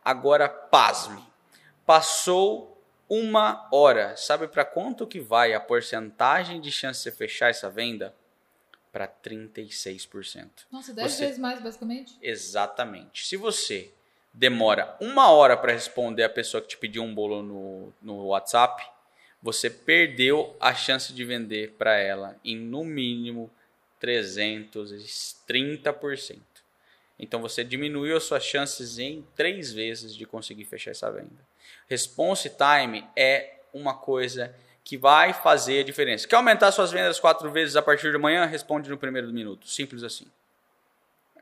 Agora, 0.03 0.49
pasme. 0.49 1.23
Passou 1.85 2.83
uma 3.07 3.69
hora. 3.71 4.17
Sabe 4.17 4.47
para 4.47 4.65
quanto 4.65 5.05
que 5.05 5.19
vai 5.19 5.53
a 5.53 5.59
porcentagem 5.59 6.59
de 6.59 6.71
chance 6.71 7.03
de 7.03 7.11
fechar 7.15 7.49
essa 7.49 7.69
venda? 7.69 8.15
Para 8.91 9.07
36%. 9.07 10.49
Nossa, 10.71 10.93
10 10.93 11.11
você... 11.11 11.25
vezes 11.25 11.39
mais, 11.39 11.61
basicamente? 11.61 12.17
Exatamente. 12.21 13.25
Se 13.25 13.37
você 13.37 13.91
demora 14.33 14.95
uma 14.99 15.31
hora 15.31 15.55
para 15.57 15.73
responder 15.73 16.23
a 16.23 16.29
pessoa 16.29 16.61
que 16.61 16.69
te 16.69 16.77
pediu 16.77 17.03
um 17.03 17.13
bolo 17.13 17.41
no, 17.41 17.93
no 18.01 18.27
WhatsApp, 18.27 18.83
você 19.41 19.69
perdeu 19.69 20.55
a 20.59 20.73
chance 20.73 21.13
de 21.13 21.23
vender 21.23 21.75
para 21.77 21.97
ela 21.97 22.37
em 22.43 22.57
no 22.57 22.83
mínimo 22.83 23.49
330%. 24.01 26.41
Então 27.17 27.41
você 27.41 27.63
diminuiu 27.63 28.17
as 28.17 28.23
suas 28.23 28.43
chances 28.43 28.99
em 28.99 29.25
três 29.35 29.73
vezes 29.73 30.15
de 30.15 30.25
conseguir 30.25 30.65
fechar 30.65 30.91
essa 30.91 31.11
venda. 31.11 31.47
Response 31.87 32.49
time 32.49 33.05
é 33.15 33.59
uma 33.73 33.93
coisa 33.93 34.53
que 34.89 34.97
vai 34.97 35.33
fazer 35.33 35.81
a 35.81 35.83
diferença. 35.83 36.27
Quer 36.27 36.37
aumentar 36.37 36.71
suas 36.71 36.91
vendas 36.91 37.19
quatro 37.19 37.51
vezes 37.51 37.75
a 37.75 37.81
partir 37.81 38.09
de 38.09 38.15
amanhã? 38.15 38.47
Responde 38.47 38.89
no 38.89 38.97
primeiro 38.97 39.31
minuto. 39.31 39.69
Simples 39.69 40.01
assim. 40.01 40.25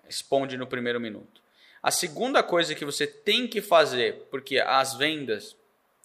Responde 0.04 0.58
no 0.58 0.68
primeiro 0.68 1.00
minuto. 1.00 1.42
A 1.82 1.90
segunda 1.90 2.44
coisa 2.44 2.76
que 2.76 2.84
você 2.84 3.08
tem 3.08 3.48
que 3.48 3.62
fazer, 3.62 4.28
porque 4.30 4.60
as 4.60 4.96
vendas, 4.96 5.56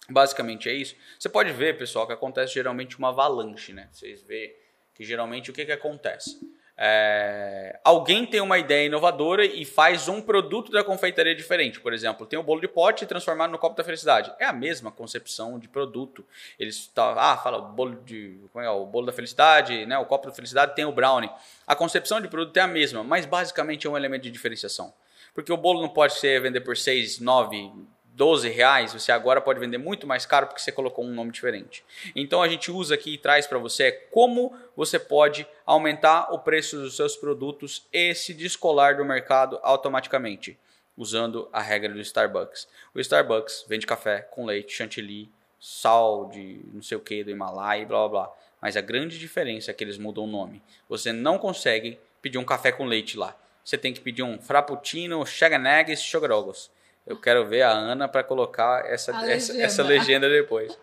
basicamente 0.09 0.69
é 0.69 0.73
isso. 0.73 0.95
Você 1.19 1.27
pode 1.27 1.51
ver, 1.51 1.77
pessoal, 1.77 2.07
que 2.07 2.13
acontece 2.13 2.53
geralmente 2.53 2.97
uma 2.97 3.09
avalanche, 3.09 3.73
né? 3.73 3.89
Vocês 3.91 4.21
vê 4.21 4.55
que 4.95 5.03
geralmente 5.03 5.51
o 5.51 5.53
que, 5.53 5.65
que 5.65 5.71
acontece? 5.73 6.39
É, 6.85 7.79
alguém 7.81 8.25
tem 8.25 8.41
uma 8.41 8.57
ideia 8.57 8.87
inovadora 8.87 9.45
e 9.45 9.63
faz 9.63 10.09
um 10.09 10.21
produto 10.21 10.69
da 10.69 10.83
confeitaria 10.83 11.33
diferente. 11.33 11.79
Por 11.79 11.93
exemplo, 11.93 12.25
tem 12.25 12.37
o 12.37 12.43
bolo 12.43 12.59
de 12.59 12.67
pote 12.67 13.05
transformado 13.05 13.51
no 13.51 13.57
copo 13.57 13.73
da 13.77 13.85
felicidade. 13.85 14.33
É 14.37 14.43
a 14.43 14.51
mesma 14.51 14.91
concepção 14.91 15.57
de 15.57 15.69
produto. 15.69 16.25
Eles 16.59 16.87
tá, 16.87 17.15
ah, 17.17 17.37
fala 17.37 17.59
o 17.59 17.71
bolo 17.71 18.01
de 18.03 18.37
é, 18.57 18.69
o 18.69 18.85
bolo 18.85 19.05
da 19.05 19.13
felicidade, 19.13 19.85
né? 19.85 19.97
O 19.97 20.05
copo 20.05 20.27
da 20.27 20.33
felicidade 20.33 20.75
tem 20.75 20.83
o 20.83 20.91
brownie. 20.91 21.31
A 21.65 21.73
concepção 21.73 22.19
de 22.19 22.27
produto 22.27 22.57
é 22.57 22.61
a 22.61 22.67
mesma, 22.67 23.01
mas 23.01 23.25
basicamente 23.25 23.87
é 23.87 23.89
um 23.89 23.95
elemento 23.95 24.23
de 24.23 24.31
diferenciação. 24.31 24.93
Porque 25.33 25.53
o 25.53 25.57
bolo 25.57 25.81
não 25.81 25.89
pode 25.89 26.15
ser 26.15 26.41
vender 26.41 26.59
por 26.59 26.75
6, 26.75 27.19
9, 27.21 27.71
12 28.15 28.47
reais, 28.49 28.93
você 28.93 29.11
agora 29.11 29.41
pode 29.41 29.59
vender 29.59 29.79
muito 29.79 30.05
mais 30.05 30.23
caro 30.23 30.45
porque 30.45 30.61
você 30.61 30.71
colocou 30.71 31.03
um 31.03 31.13
nome 31.13 31.31
diferente. 31.31 31.83
Então 32.15 32.43
a 32.43 32.47
gente 32.47 32.71
usa 32.71 32.93
aqui 32.93 33.15
e 33.15 33.17
traz 33.17 33.47
para 33.47 33.57
você 33.57 33.91
como 34.11 34.55
você 34.75 34.99
pode 34.99 35.47
aumentar 35.65 36.31
o 36.31 36.37
preço 36.37 36.77
dos 36.77 36.95
seus 36.95 37.15
produtos 37.15 37.87
e 37.91 38.13
se 38.13 38.33
descolar 38.33 38.97
do 38.97 39.03
mercado 39.05 39.59
automaticamente, 39.63 40.59
usando 40.95 41.49
a 41.51 41.59
regra 41.59 41.91
do 41.91 41.99
Starbucks. 42.01 42.67
O 42.93 42.99
Starbucks 42.99 43.65
vende 43.67 43.87
café 43.87 44.21
com 44.21 44.45
leite, 44.45 44.73
chantilly, 44.73 45.27
sal 45.59 46.29
de 46.29 46.59
não 46.71 46.83
sei 46.83 46.97
o 46.97 47.01
que 47.01 47.23
do 47.23 47.31
Himalaia 47.31 47.81
e 47.81 47.85
blá 47.85 48.07
blá 48.07 48.09
blá. 48.09 48.33
Mas 48.61 48.77
a 48.77 48.81
grande 48.81 49.17
diferença 49.17 49.71
é 49.71 49.73
que 49.73 49.83
eles 49.83 49.97
mudam 49.97 50.25
o 50.25 50.27
nome. 50.27 50.61
Você 50.87 51.11
não 51.11 51.39
consegue 51.39 51.99
pedir 52.21 52.37
um 52.37 52.45
café 52.45 52.71
com 52.71 52.85
leite 52.85 53.17
lá. 53.17 53.35
Você 53.65 53.77
tem 53.77 53.91
que 53.91 54.01
pedir 54.01 54.21
um 54.21 54.39
frappuccino, 54.39 55.25
chaganeggs, 55.25 56.03
chogarogos. 56.03 56.69
Eu 57.05 57.17
quero 57.17 57.45
ver 57.45 57.63
a 57.63 57.71
Ana 57.71 58.07
para 58.07 58.23
colocar 58.23 58.85
essa, 58.85 59.11
essa 59.11 59.21
legenda. 59.21 59.63
essa 59.63 59.83
legenda 59.83 60.29
depois. 60.29 60.77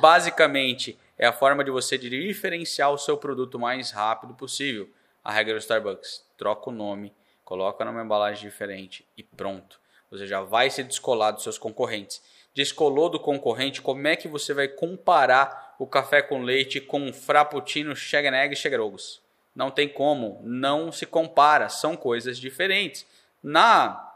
Basicamente, 0.00 0.98
é 1.18 1.26
a 1.26 1.32
forma 1.32 1.62
de 1.62 1.70
você 1.70 1.98
diferenciar 1.98 2.90
o 2.90 2.98
seu 2.98 3.16
produto 3.16 3.58
mais 3.58 3.90
rápido 3.90 4.32
possível. 4.32 4.88
A 5.22 5.30
regra 5.30 5.54
do 5.54 5.60
Starbucks. 5.60 6.24
Troca 6.38 6.70
o 6.70 6.72
nome, 6.72 7.12
coloca 7.44 7.84
numa 7.84 8.02
embalagem 8.02 8.48
diferente 8.48 9.06
e 9.16 9.22
pronto. 9.22 9.78
Você 10.10 10.26
já 10.26 10.40
vai 10.40 10.70
se 10.70 10.82
descolar 10.82 11.32
dos 11.32 11.42
seus 11.42 11.58
concorrentes. 11.58 12.22
Descolou 12.54 13.10
do 13.10 13.20
concorrente, 13.20 13.82
como 13.82 14.08
é 14.08 14.16
que 14.16 14.26
você 14.26 14.54
vai 14.54 14.66
comparar 14.66 15.76
o 15.78 15.86
café 15.86 16.22
com 16.22 16.42
leite 16.42 16.80
com 16.80 16.98
um 17.00 17.12
frappuccino, 17.12 17.94
Shag 17.94 18.26
Egg 18.26 18.54
e 18.54 18.56
Chegrogos? 18.56 19.20
Não 19.54 19.70
tem 19.70 19.88
como, 19.88 20.40
não 20.42 20.90
se 20.90 21.04
compara, 21.04 21.68
são 21.68 21.96
coisas 21.96 22.38
diferentes. 22.38 23.06
Na 23.42 24.09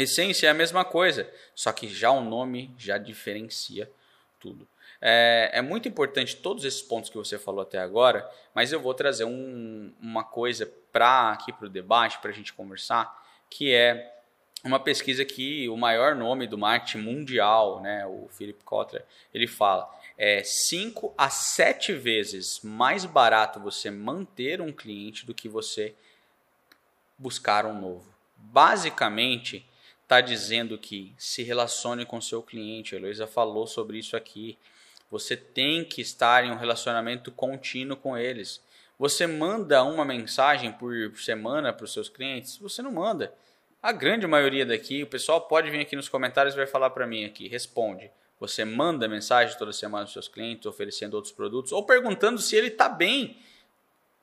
Essência 0.00 0.46
é 0.46 0.50
a 0.50 0.54
mesma 0.54 0.84
coisa, 0.84 1.28
só 1.54 1.72
que 1.72 1.88
já 1.88 2.10
o 2.10 2.20
nome 2.20 2.74
já 2.78 2.98
diferencia 2.98 3.90
tudo. 4.38 4.66
É, 5.00 5.50
é, 5.54 5.62
muito 5.62 5.88
importante 5.88 6.36
todos 6.36 6.64
esses 6.64 6.82
pontos 6.82 7.10
que 7.10 7.16
você 7.16 7.38
falou 7.38 7.62
até 7.62 7.78
agora, 7.78 8.28
mas 8.54 8.72
eu 8.72 8.80
vou 8.80 8.94
trazer 8.94 9.24
um, 9.24 9.92
uma 10.00 10.24
coisa 10.24 10.70
para 10.92 11.32
aqui 11.32 11.52
para 11.52 11.66
o 11.66 11.70
debate, 11.70 12.18
para 12.18 12.30
a 12.30 12.34
gente 12.34 12.52
conversar, 12.52 13.12
que 13.48 13.72
é 13.72 14.14
uma 14.64 14.80
pesquisa 14.80 15.24
que 15.24 15.68
o 15.68 15.76
maior 15.76 16.14
nome 16.14 16.46
do 16.46 16.58
marketing 16.58 16.98
mundial, 16.98 17.80
né, 17.80 18.04
o 18.06 18.28
Philip 18.28 18.62
Kotler, 18.64 19.04
ele 19.32 19.46
fala 19.46 19.88
é 20.16 20.42
5 20.42 21.14
a 21.16 21.30
7 21.30 21.92
vezes 21.92 22.60
mais 22.64 23.04
barato 23.04 23.60
você 23.60 23.88
manter 23.88 24.60
um 24.60 24.72
cliente 24.72 25.24
do 25.24 25.32
que 25.32 25.48
você 25.48 25.94
buscar 27.16 27.64
um 27.64 27.80
novo. 27.80 28.12
Basicamente, 28.36 29.64
está 30.08 30.22
dizendo 30.22 30.78
que 30.78 31.14
se 31.18 31.42
relacione 31.42 32.06
com 32.06 32.18
seu 32.18 32.42
cliente. 32.42 32.94
A 32.94 32.98
Heloísa 32.98 33.26
falou 33.26 33.66
sobre 33.66 33.98
isso 33.98 34.16
aqui. 34.16 34.56
Você 35.10 35.36
tem 35.36 35.84
que 35.84 36.00
estar 36.00 36.46
em 36.46 36.50
um 36.50 36.56
relacionamento 36.56 37.30
contínuo 37.30 37.94
com 37.94 38.16
eles. 38.16 38.64
Você 38.98 39.26
manda 39.26 39.84
uma 39.84 40.06
mensagem 40.06 40.72
por 40.72 41.14
semana 41.18 41.74
para 41.74 41.84
os 41.84 41.92
seus 41.92 42.08
clientes? 42.08 42.56
Você 42.56 42.80
não 42.80 42.90
manda. 42.90 43.34
A 43.82 43.92
grande 43.92 44.26
maioria 44.26 44.64
daqui, 44.64 45.02
o 45.02 45.06
pessoal 45.06 45.42
pode 45.42 45.70
vir 45.70 45.82
aqui 45.82 45.94
nos 45.94 46.08
comentários 46.08 46.54
e 46.54 46.56
vai 46.56 46.66
falar 46.66 46.88
para 46.88 47.06
mim 47.06 47.26
aqui, 47.26 47.46
responde. 47.46 48.10
Você 48.40 48.64
manda 48.64 49.06
mensagem 49.06 49.58
toda 49.58 49.74
semana 49.74 50.04
aos 50.04 50.12
seus 50.14 50.26
clientes, 50.26 50.64
oferecendo 50.64 51.14
outros 51.14 51.34
produtos, 51.34 51.70
ou 51.70 51.84
perguntando 51.84 52.40
se 52.40 52.56
ele 52.56 52.68
está 52.68 52.88
bem. 52.88 53.36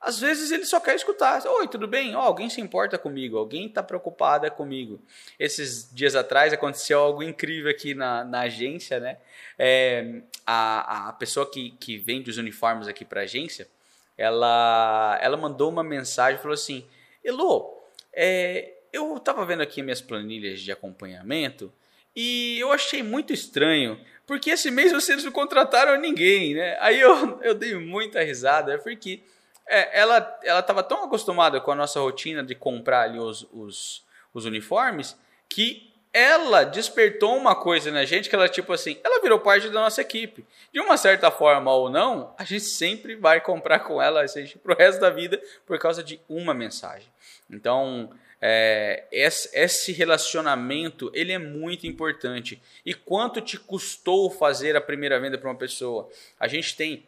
Às 0.05 0.19
vezes 0.19 0.51
ele 0.51 0.65
só 0.65 0.79
quer 0.79 0.95
escutar. 0.95 1.43
Oi, 1.47 1.67
tudo 1.67 1.87
bem? 1.87 2.15
Oh, 2.15 2.19
alguém 2.19 2.47
se 2.47 2.61
importa 2.61 2.95
comigo, 2.95 3.39
alguém 3.39 3.65
está 3.65 3.81
preocupada 3.81 4.51
comigo. 4.51 5.01
Esses 5.39 5.89
dias 5.91 6.15
atrás 6.15 6.53
aconteceu 6.53 6.99
algo 6.99 7.23
incrível 7.23 7.71
aqui 7.71 7.95
na, 7.95 8.23
na 8.23 8.41
agência, 8.41 8.99
né? 8.99 9.17
É, 9.57 10.21
a, 10.45 11.09
a 11.09 11.13
pessoa 11.13 11.49
que, 11.49 11.71
que 11.79 11.97
vende 11.97 12.29
os 12.29 12.37
uniformes 12.37 12.87
aqui 12.87 13.03
para 13.03 13.21
a 13.21 13.23
agência, 13.23 13.67
ela, 14.15 15.17
ela 15.23 15.37
mandou 15.37 15.71
uma 15.71 15.83
mensagem 15.83 16.39
falou 16.39 16.53
assim: 16.53 16.85
Elô, 17.23 17.75
é, 18.13 18.73
eu 18.93 19.17
estava 19.17 19.43
vendo 19.43 19.61
aqui 19.61 19.81
minhas 19.81 20.01
planilhas 20.01 20.61
de 20.61 20.71
acompanhamento 20.71 21.73
e 22.15 22.59
eu 22.59 22.71
achei 22.71 23.01
muito 23.01 23.33
estranho, 23.33 23.99
porque 24.27 24.51
esse 24.51 24.69
mês 24.69 24.91
vocês 24.91 25.23
não 25.23 25.31
contrataram 25.31 25.99
ninguém, 25.99 26.53
né? 26.53 26.77
Aí 26.79 26.99
eu, 26.99 27.41
eu 27.41 27.55
dei 27.55 27.73
muita 27.73 28.21
risada, 28.21 28.77
porque 28.77 29.21
é, 29.67 29.99
ela 29.99 30.39
estava 30.43 30.83
tão 30.83 31.03
acostumada 31.03 31.59
com 31.59 31.71
a 31.71 31.75
nossa 31.75 31.99
rotina 31.99 32.43
de 32.43 32.55
comprar 32.55 33.01
ali 33.01 33.19
os, 33.19 33.47
os, 33.51 34.03
os 34.33 34.45
uniformes 34.45 35.17
que 35.49 35.93
ela 36.13 36.63
despertou 36.63 37.35
uma 37.35 37.55
coisa 37.55 37.91
na 37.91 38.05
gente 38.05 38.29
que 38.29 38.35
ela, 38.35 38.47
tipo 38.47 38.71
assim, 38.71 38.97
ela 39.03 39.21
virou 39.21 39.37
parte 39.37 39.67
da 39.67 39.81
nossa 39.81 39.99
equipe. 39.99 40.45
De 40.71 40.79
uma 40.79 40.95
certa 40.95 41.29
forma 41.29 41.73
ou 41.73 41.89
não, 41.89 42.33
a 42.37 42.45
gente 42.45 42.63
sempre 42.63 43.17
vai 43.17 43.41
comprar 43.41 43.79
com 43.79 44.01
ela, 44.01 44.25
seja 44.25 44.57
pro 44.63 44.77
resto 44.77 45.01
da 45.01 45.09
vida, 45.09 45.41
por 45.65 45.77
causa 45.77 46.01
de 46.01 46.17
uma 46.29 46.53
mensagem. 46.53 47.09
Então, 47.49 48.09
é, 48.41 49.03
esse 49.11 49.91
relacionamento, 49.91 51.11
ele 51.13 51.33
é 51.33 51.37
muito 51.37 51.85
importante. 51.85 52.61
E 52.85 52.93
quanto 52.93 53.41
te 53.41 53.57
custou 53.57 54.29
fazer 54.29 54.75
a 54.77 54.81
primeira 54.81 55.19
venda 55.19 55.37
para 55.37 55.49
uma 55.49 55.57
pessoa? 55.57 56.09
A 56.39 56.47
gente 56.47 56.77
tem 56.77 57.05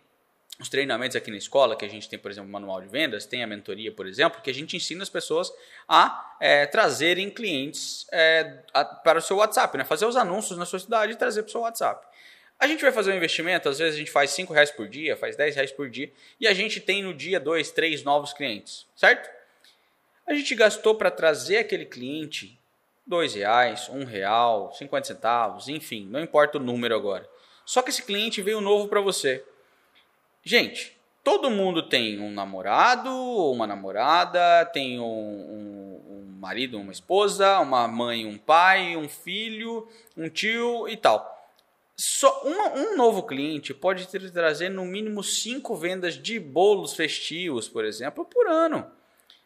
os 0.60 0.70
treinamentos 0.70 1.16
aqui 1.16 1.30
na 1.30 1.38
escola, 1.38 1.76
que 1.76 1.86
a 1.86 1.88
gente 1.88 2.10
tem, 2.10 2.18
por 2.18 2.32
exemplo, 2.32 2.50
manual 2.50 2.82
de 2.82 2.88
vendas, 2.88 3.26
tem 3.26 3.44
a 3.44 3.48
mentoria, 3.48 3.92
por 3.92 4.08
exemplo, 4.08 4.42
que 4.42 4.50
a 4.50 4.54
gente 4.54 4.76
ensina 4.76 5.04
as 5.04 5.10
pessoas 5.10 5.54
a 5.88 6.36
é, 6.40 6.66
trazerem 6.66 7.30
clientes 7.30 8.08
é, 8.12 8.60
a, 8.74 8.84
para 8.84 9.20
o 9.20 9.22
seu 9.22 9.38
WhatsApp, 9.38 9.78
né? 9.78 9.84
fazer 9.84 10.06
os 10.06 10.16
anúncios 10.16 10.58
na 10.58 10.66
sua 10.66 10.80
cidade 10.80 11.14
e 11.14 11.16
trazer 11.16 11.44
para 11.44 11.50
o 11.50 11.52
seu 11.52 11.62
WhatsApp. 11.62 12.06
A 12.60 12.66
gente 12.66 12.82
vai 12.82 12.92
fazer 12.92 13.12
um 13.12 13.16
investimento, 13.16 13.70
às 13.70 13.78
vezes 13.78 13.96
a 13.96 13.98
gente 14.00 14.10
faz 14.10 14.32
5 14.32 14.52
reais 14.52 14.72
por 14.72 14.88
dia, 14.88 15.16
faz 15.16 15.36
10 15.36 15.56
reais 15.56 15.72
por 15.72 15.90
dia, 15.90 16.12
e 16.40 16.48
a 16.48 16.54
gente 16.54 16.80
tem 16.80 17.04
no 17.04 17.14
dia 17.14 17.40
2, 17.40 17.70
3 17.70 18.04
novos 18.04 18.34
clientes, 18.34 18.88
certo? 18.96 19.30
A 20.26 20.34
gente 20.34 20.56
gastou 20.56 20.96
para 20.96 21.12
trazer 21.12 21.58
aquele 21.58 21.86
cliente 21.86 22.60
dois 23.06 23.36
reais, 23.36 23.88
um 23.90 24.04
real, 24.04 24.74
50 24.74 25.08
centavos, 25.08 25.70
enfim, 25.70 26.06
não 26.10 26.20
importa 26.20 26.58
o 26.58 26.62
número 26.62 26.96
agora. 26.96 27.30
Só 27.66 27.82
que 27.82 27.90
esse 27.90 28.04
cliente 28.04 28.42
veio 28.42 28.60
novo 28.60 28.88
para 28.88 29.00
você. 29.00 29.44
Gente, 30.48 30.98
todo 31.26 31.52
mundo 31.52 31.84
tem 31.84 32.22
um 32.22 32.32
namorado, 32.32 33.12
uma 33.12 33.68
namorada, 33.68 34.64
tem 34.68 34.98
um, 34.98 35.04
um, 35.04 36.02
um 36.10 36.40
marido, 36.40 36.80
uma 36.80 36.94
esposa, 36.94 37.60
uma 37.60 37.86
mãe, 37.86 38.26
um 38.26 38.38
pai, 38.38 38.96
um 38.96 39.10
filho, 39.10 39.90
um 40.16 40.30
tio 40.30 40.88
e 40.88 40.96
tal. 40.96 41.52
Só 41.98 42.44
uma, 42.46 42.70
um 42.76 42.96
novo 42.96 43.24
cliente 43.24 43.74
pode 43.74 44.06
te 44.06 44.32
trazer 44.32 44.70
no 44.70 44.86
mínimo 44.86 45.22
cinco 45.22 45.76
vendas 45.76 46.14
de 46.14 46.40
bolos 46.40 46.94
festivos, 46.94 47.68
por 47.68 47.84
exemplo, 47.84 48.24
por 48.24 48.48
ano. 48.48 48.90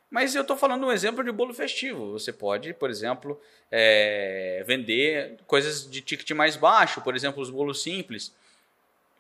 Mas 0.08 0.36
eu 0.36 0.44
estou 0.44 0.56
falando 0.56 0.86
um 0.86 0.92
exemplo 0.92 1.24
de 1.24 1.32
bolo 1.32 1.52
festivo. 1.52 2.12
Você 2.12 2.32
pode, 2.32 2.76
por 2.76 2.92
exemplo, 2.92 3.42
é, 3.72 4.64
vender 4.68 5.40
coisas 5.48 5.90
de 5.90 6.00
ticket 6.00 6.30
mais 6.32 6.56
baixo, 6.56 7.02
por 7.02 7.16
exemplo, 7.16 7.42
os 7.42 7.50
bolos 7.50 7.82
simples. 7.82 8.32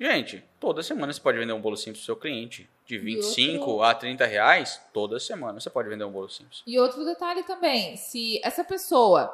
Gente, 0.01 0.43
toda 0.59 0.81
semana 0.81 1.13
você 1.13 1.21
pode 1.21 1.37
vender 1.37 1.53
um 1.53 1.61
bolo 1.61 1.77
simples 1.77 1.99
para 1.99 2.01
o 2.01 2.05
seu 2.05 2.15
cliente. 2.15 2.67
De 2.87 2.97
25 2.97 3.63
outro... 3.63 3.83
a 3.83 3.93
30 3.93 4.25
reais, 4.25 4.81
toda 4.91 5.19
semana 5.19 5.59
você 5.59 5.69
pode 5.69 5.89
vender 5.89 6.03
um 6.03 6.11
bolo 6.11 6.27
simples. 6.27 6.63
E 6.65 6.79
outro 6.79 7.05
detalhe 7.05 7.43
também, 7.43 7.95
se 7.97 8.41
essa 8.43 8.63
pessoa 8.63 9.31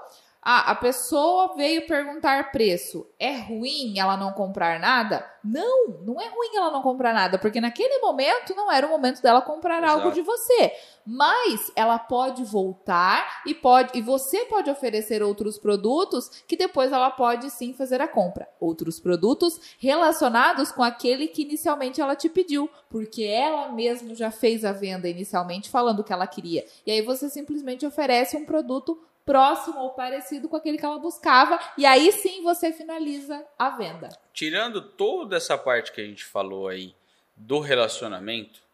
ah, 0.49 0.71
a 0.71 0.75
pessoa 0.75 1.53
veio 1.57 1.85
perguntar 1.85 2.53
preço. 2.53 3.05
É 3.19 3.37
ruim 3.37 3.99
ela 3.99 4.15
não 4.15 4.31
comprar 4.31 4.79
nada? 4.79 5.29
Não, 5.43 5.99
não 6.05 6.21
é 6.21 6.29
ruim 6.29 6.55
ela 6.55 6.71
não 6.71 6.81
comprar 6.81 7.13
nada, 7.13 7.37
porque 7.37 7.59
naquele 7.59 7.99
momento 7.99 8.55
não 8.55 8.71
era 8.71 8.87
o 8.87 8.89
momento 8.89 9.21
dela 9.21 9.41
comprar 9.41 9.83
Exato. 9.83 9.91
algo 9.91 10.11
de 10.13 10.21
você. 10.21 10.71
Mas 11.05 11.69
ela 11.75 11.99
pode 11.99 12.45
voltar 12.45 13.41
e 13.45 13.53
pode 13.53 13.99
e 13.99 14.01
você 14.01 14.45
pode 14.45 14.69
oferecer 14.69 15.21
outros 15.21 15.57
produtos 15.57 16.29
que 16.47 16.55
depois 16.55 16.93
ela 16.93 17.11
pode 17.11 17.49
sim 17.49 17.73
fazer 17.73 18.01
a 18.01 18.07
compra. 18.07 18.47
Outros 18.57 19.01
produtos 19.01 19.59
relacionados 19.77 20.71
com 20.71 20.81
aquele 20.81 21.27
que 21.27 21.41
inicialmente 21.41 21.99
ela 21.99 22.15
te 22.15 22.29
pediu, 22.29 22.69
porque 22.89 23.23
ela 23.23 23.73
mesma 23.73 24.15
já 24.15 24.31
fez 24.31 24.63
a 24.63 24.71
venda 24.71 25.09
inicialmente 25.09 25.69
falando 25.69 25.99
o 25.99 26.03
que 26.05 26.13
ela 26.13 26.25
queria. 26.25 26.65
E 26.85 26.91
aí 26.91 27.01
você 27.01 27.29
simplesmente 27.29 27.85
oferece 27.85 28.37
um 28.37 28.45
produto 28.45 28.97
próximo 29.27 29.77
ou 29.81 29.89
parecido 29.89 30.47
com 30.47 30.55
aquele 30.55 30.77
que 30.77 30.85
ela 30.85 30.97
buscava, 30.97 31.59
e 31.77 31.85
aí 31.85 32.13
sim 32.13 32.41
você 32.41 32.71
finaliza 32.71 33.45
a 33.59 33.71
venda. 33.71 34.07
Tirando 34.33 34.81
toda 34.81 35.35
essa 35.35 35.57
parte 35.57 35.91
que 35.91 35.99
a 35.99 36.05
gente 36.05 36.23
falou 36.23 36.69
aí 36.69 36.95
do 37.35 37.59
relacionamento, 37.59 38.65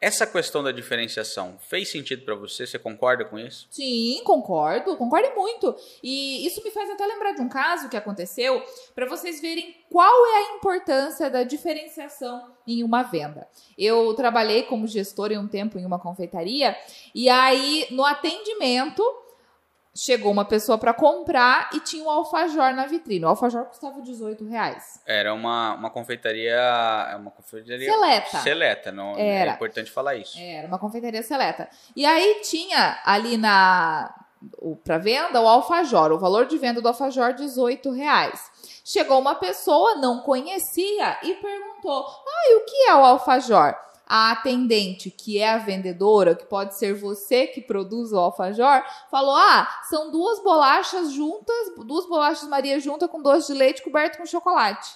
essa 0.00 0.26
questão 0.26 0.62
da 0.62 0.70
diferenciação 0.70 1.58
fez 1.58 1.90
sentido 1.90 2.24
para 2.24 2.34
você? 2.34 2.66
Você 2.66 2.78
concorda 2.78 3.24
com 3.24 3.38
isso? 3.38 3.66
Sim, 3.70 4.20
concordo, 4.22 4.96
concordo 4.96 5.34
muito. 5.34 5.74
E 6.02 6.46
isso 6.46 6.62
me 6.62 6.70
faz 6.70 6.90
até 6.90 7.06
lembrar 7.06 7.32
de 7.32 7.40
um 7.40 7.48
caso 7.48 7.88
que 7.88 7.96
aconteceu 7.96 8.62
para 8.94 9.06
vocês 9.06 9.40
verem 9.40 9.74
qual 9.90 10.26
é 10.26 10.36
a 10.36 10.56
importância 10.56 11.30
da 11.30 11.42
diferenciação 11.42 12.52
em 12.66 12.84
uma 12.84 13.02
venda. 13.02 13.48
Eu 13.78 14.12
trabalhei 14.14 14.64
como 14.64 14.86
gestor 14.86 15.32
em 15.32 15.38
um 15.38 15.48
tempo 15.48 15.78
em 15.78 15.86
uma 15.86 15.98
confeitaria 15.98 16.76
e 17.14 17.30
aí 17.30 17.86
no 17.90 18.04
atendimento 18.04 19.02
chegou 19.94 20.32
uma 20.32 20.44
pessoa 20.44 20.76
para 20.76 20.92
comprar 20.92 21.70
e 21.72 21.80
tinha 21.80 22.04
um 22.04 22.10
alfajor 22.10 22.74
na 22.74 22.86
vitrine. 22.86 23.24
O 23.24 23.28
alfajor 23.28 23.66
custava 23.66 24.02
18 24.02 24.44
reais. 24.44 25.00
Era 25.06 25.32
uma, 25.32 25.74
uma 25.74 25.90
confeitaria. 25.90 26.54
É 27.10 27.16
uma 27.16 27.30
confeitaria. 27.30 27.90
Seleta. 27.90 28.38
Seleta, 28.38 28.92
não 28.92 29.16
é 29.16 29.26
Era. 29.26 29.50
é 29.52 29.54
importante 29.54 29.90
falar 29.90 30.16
isso. 30.16 30.36
Era 30.38 30.66
uma 30.66 30.78
confeitaria 30.78 31.22
seleta. 31.22 31.68
E 31.94 32.04
aí 32.04 32.40
tinha 32.42 33.00
ali 33.04 33.36
na. 33.36 34.12
Para 34.84 34.98
venda 34.98 35.40
o 35.40 35.48
alfajor, 35.48 36.12
o 36.12 36.18
valor 36.18 36.44
de 36.44 36.58
venda 36.58 36.78
do 36.78 36.88
alfajor 36.88 37.32
18 37.32 37.90
reais. 37.92 38.50
Chegou 38.84 39.18
uma 39.18 39.34
pessoa, 39.36 39.94
não 39.94 40.20
conhecia 40.20 41.18
e 41.22 41.34
perguntou: 41.36 42.04
Ah, 42.06 42.50
e 42.50 42.56
o 42.56 42.64
que 42.66 42.76
é 42.90 42.94
o 42.94 43.04
alfajor? 43.04 43.74
A 44.06 44.32
atendente, 44.32 45.10
que 45.10 45.38
é 45.38 45.50
a 45.50 45.58
vendedora, 45.58 46.34
que 46.34 46.44
pode 46.44 46.76
ser 46.76 46.94
você 46.94 47.46
que 47.46 47.60
produz 47.60 48.12
o 48.12 48.18
alfajor, 48.18 48.82
falou: 49.10 49.34
"Ah, 49.34 49.68
são 49.88 50.10
duas 50.10 50.42
bolachas 50.42 51.12
juntas, 51.12 51.72
duas 51.86 52.06
bolachas 52.06 52.48
Maria 52.48 52.78
junta 52.80 53.08
com 53.08 53.22
doce 53.22 53.52
de 53.52 53.58
leite 53.58 53.82
coberto 53.82 54.18
com 54.18 54.26
chocolate". 54.26 54.90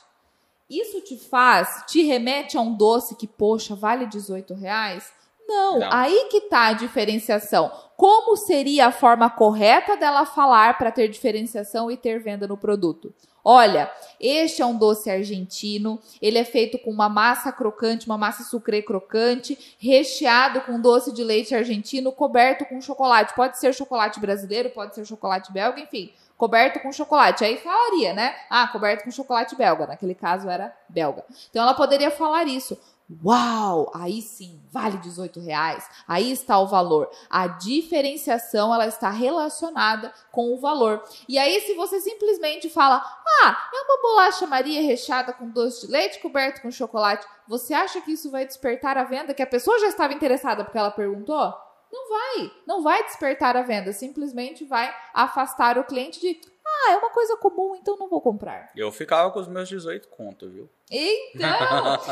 Isso 0.68 1.00
te 1.00 1.16
faz, 1.16 1.84
te 1.86 2.02
remete 2.02 2.58
a 2.58 2.60
um 2.60 2.74
doce 2.74 3.16
que, 3.16 3.26
poxa, 3.26 3.74
vale 3.74 4.06
18 4.06 4.52
reais? 4.52 5.10
Não, 5.48 5.78
Não. 5.78 5.88
aí 5.90 6.28
que 6.30 6.42
tá 6.42 6.66
a 6.66 6.72
diferenciação. 6.74 7.72
Como 7.96 8.36
seria 8.36 8.88
a 8.88 8.92
forma 8.92 9.30
correta 9.30 9.96
dela 9.96 10.26
falar 10.26 10.76
para 10.76 10.92
ter 10.92 11.08
diferenciação 11.08 11.90
e 11.90 11.96
ter 11.96 12.20
venda 12.20 12.46
no 12.46 12.56
produto? 12.58 13.14
Olha, 13.50 13.90
este 14.20 14.60
é 14.60 14.66
um 14.66 14.76
doce 14.76 15.08
argentino. 15.08 15.98
Ele 16.20 16.36
é 16.36 16.44
feito 16.44 16.78
com 16.78 16.90
uma 16.90 17.08
massa 17.08 17.50
crocante, 17.50 18.04
uma 18.04 18.18
massa 18.18 18.44
sucrê 18.44 18.82
crocante, 18.82 19.76
recheado 19.78 20.60
com 20.60 20.78
doce 20.78 21.14
de 21.14 21.24
leite 21.24 21.54
argentino, 21.54 22.12
coberto 22.12 22.66
com 22.66 22.78
chocolate. 22.78 23.32
Pode 23.34 23.58
ser 23.58 23.74
chocolate 23.74 24.20
brasileiro, 24.20 24.68
pode 24.68 24.94
ser 24.94 25.06
chocolate 25.06 25.50
belga, 25.50 25.80
enfim 25.80 26.12
coberto 26.36 26.78
com 26.78 26.92
chocolate. 26.92 27.44
Aí 27.44 27.56
falaria, 27.56 28.12
né? 28.14 28.32
Ah, 28.48 28.68
coberto 28.68 29.02
com 29.02 29.10
chocolate 29.10 29.56
belga. 29.56 29.88
Naquele 29.88 30.14
caso 30.14 30.48
era 30.48 30.72
belga. 30.88 31.24
Então 31.50 31.64
ela 31.64 31.74
poderia 31.74 32.12
falar 32.12 32.46
isso. 32.46 32.78
Uau! 33.24 33.90
Aí 33.94 34.20
sim, 34.20 34.60
vale 34.70 34.98
18 34.98 35.40
reais. 35.40 35.88
Aí 36.06 36.30
está 36.30 36.58
o 36.58 36.66
valor. 36.66 37.10
A 37.30 37.46
diferenciação 37.46 38.72
ela 38.72 38.86
está 38.86 39.08
relacionada 39.08 40.12
com 40.30 40.52
o 40.52 40.60
valor. 40.60 41.02
E 41.26 41.38
aí, 41.38 41.60
se 41.62 41.74
você 41.74 42.00
simplesmente 42.00 42.68
fala, 42.68 43.02
ah, 43.42 43.68
é 43.74 43.80
uma 43.80 44.02
bolacha 44.02 44.46
Maria 44.46 44.82
recheada 44.82 45.32
com 45.32 45.48
doce 45.48 45.86
de 45.86 45.92
leite 45.92 46.18
coberto 46.20 46.60
com 46.60 46.70
chocolate, 46.70 47.26
você 47.46 47.72
acha 47.72 48.00
que 48.02 48.12
isso 48.12 48.30
vai 48.30 48.44
despertar 48.44 48.98
a 48.98 49.04
venda? 49.04 49.32
Que 49.32 49.42
a 49.42 49.46
pessoa 49.46 49.78
já 49.78 49.88
estava 49.88 50.12
interessada 50.12 50.62
porque 50.62 50.78
ela 50.78 50.90
perguntou? 50.90 51.54
Não 51.90 52.08
vai, 52.10 52.52
não 52.66 52.82
vai 52.82 53.02
despertar 53.04 53.56
a 53.56 53.62
venda, 53.62 53.94
simplesmente 53.94 54.64
vai 54.66 54.94
afastar 55.14 55.78
o 55.78 55.84
cliente 55.84 56.20
de 56.20 56.38
ah, 56.86 56.92
é 56.92 56.96
uma 56.96 57.10
coisa 57.10 57.36
comum, 57.36 57.74
então 57.76 57.96
não 57.96 58.08
vou 58.08 58.20
comprar. 58.20 58.70
Eu 58.76 58.92
ficava 58.92 59.30
com 59.30 59.40
os 59.40 59.48
meus 59.48 59.68
18 59.68 60.08
contos, 60.08 60.52
viu? 60.52 60.68
Então, 60.90 61.48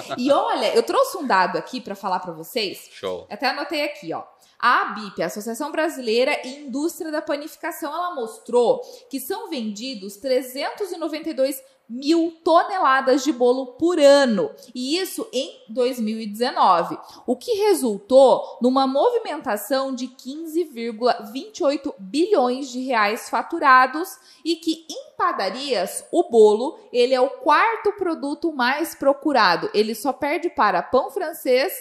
e 0.18 0.30
olha, 0.30 0.74
eu 0.74 0.82
trouxe 0.82 1.16
um 1.16 1.26
dado 1.26 1.56
aqui 1.56 1.80
para 1.80 1.94
falar 1.94 2.20
para 2.20 2.32
vocês. 2.32 2.88
Show. 2.90 3.26
Até 3.30 3.48
anotei 3.48 3.84
aqui, 3.84 4.12
ó. 4.12 4.24
A 4.58 4.82
ABIP, 4.82 5.22
a 5.22 5.26
Associação 5.26 5.70
Brasileira 5.70 6.40
e 6.44 6.66
Indústria 6.66 7.10
da 7.10 7.20
Panificação, 7.20 7.92
ela 7.92 8.14
mostrou 8.14 8.80
que 9.10 9.20
são 9.20 9.50
vendidos 9.50 10.16
392 10.16 11.62
mil 11.88 12.36
toneladas 12.42 13.22
de 13.22 13.32
bolo 13.32 13.74
por 13.74 13.98
ano, 13.98 14.50
e 14.74 14.98
isso 14.98 15.26
em 15.32 15.60
2019, 15.68 16.98
o 17.26 17.36
que 17.36 17.52
resultou 17.52 18.58
numa 18.60 18.86
movimentação 18.86 19.94
de 19.94 20.08
15,28 20.08 21.94
bilhões 21.98 22.68
de 22.70 22.80
reais 22.80 23.30
faturados 23.30 24.18
e 24.44 24.56
que 24.56 24.84
em 24.90 25.16
padarias 25.16 26.04
o 26.10 26.28
bolo 26.28 26.78
ele 26.92 27.14
é 27.14 27.20
o 27.20 27.30
quarto 27.30 27.92
produto 27.92 28.52
mais 28.52 28.94
procurado, 28.94 29.70
ele 29.72 29.94
só 29.94 30.12
perde 30.12 30.50
para 30.50 30.82
pão 30.82 31.10
francês, 31.10 31.72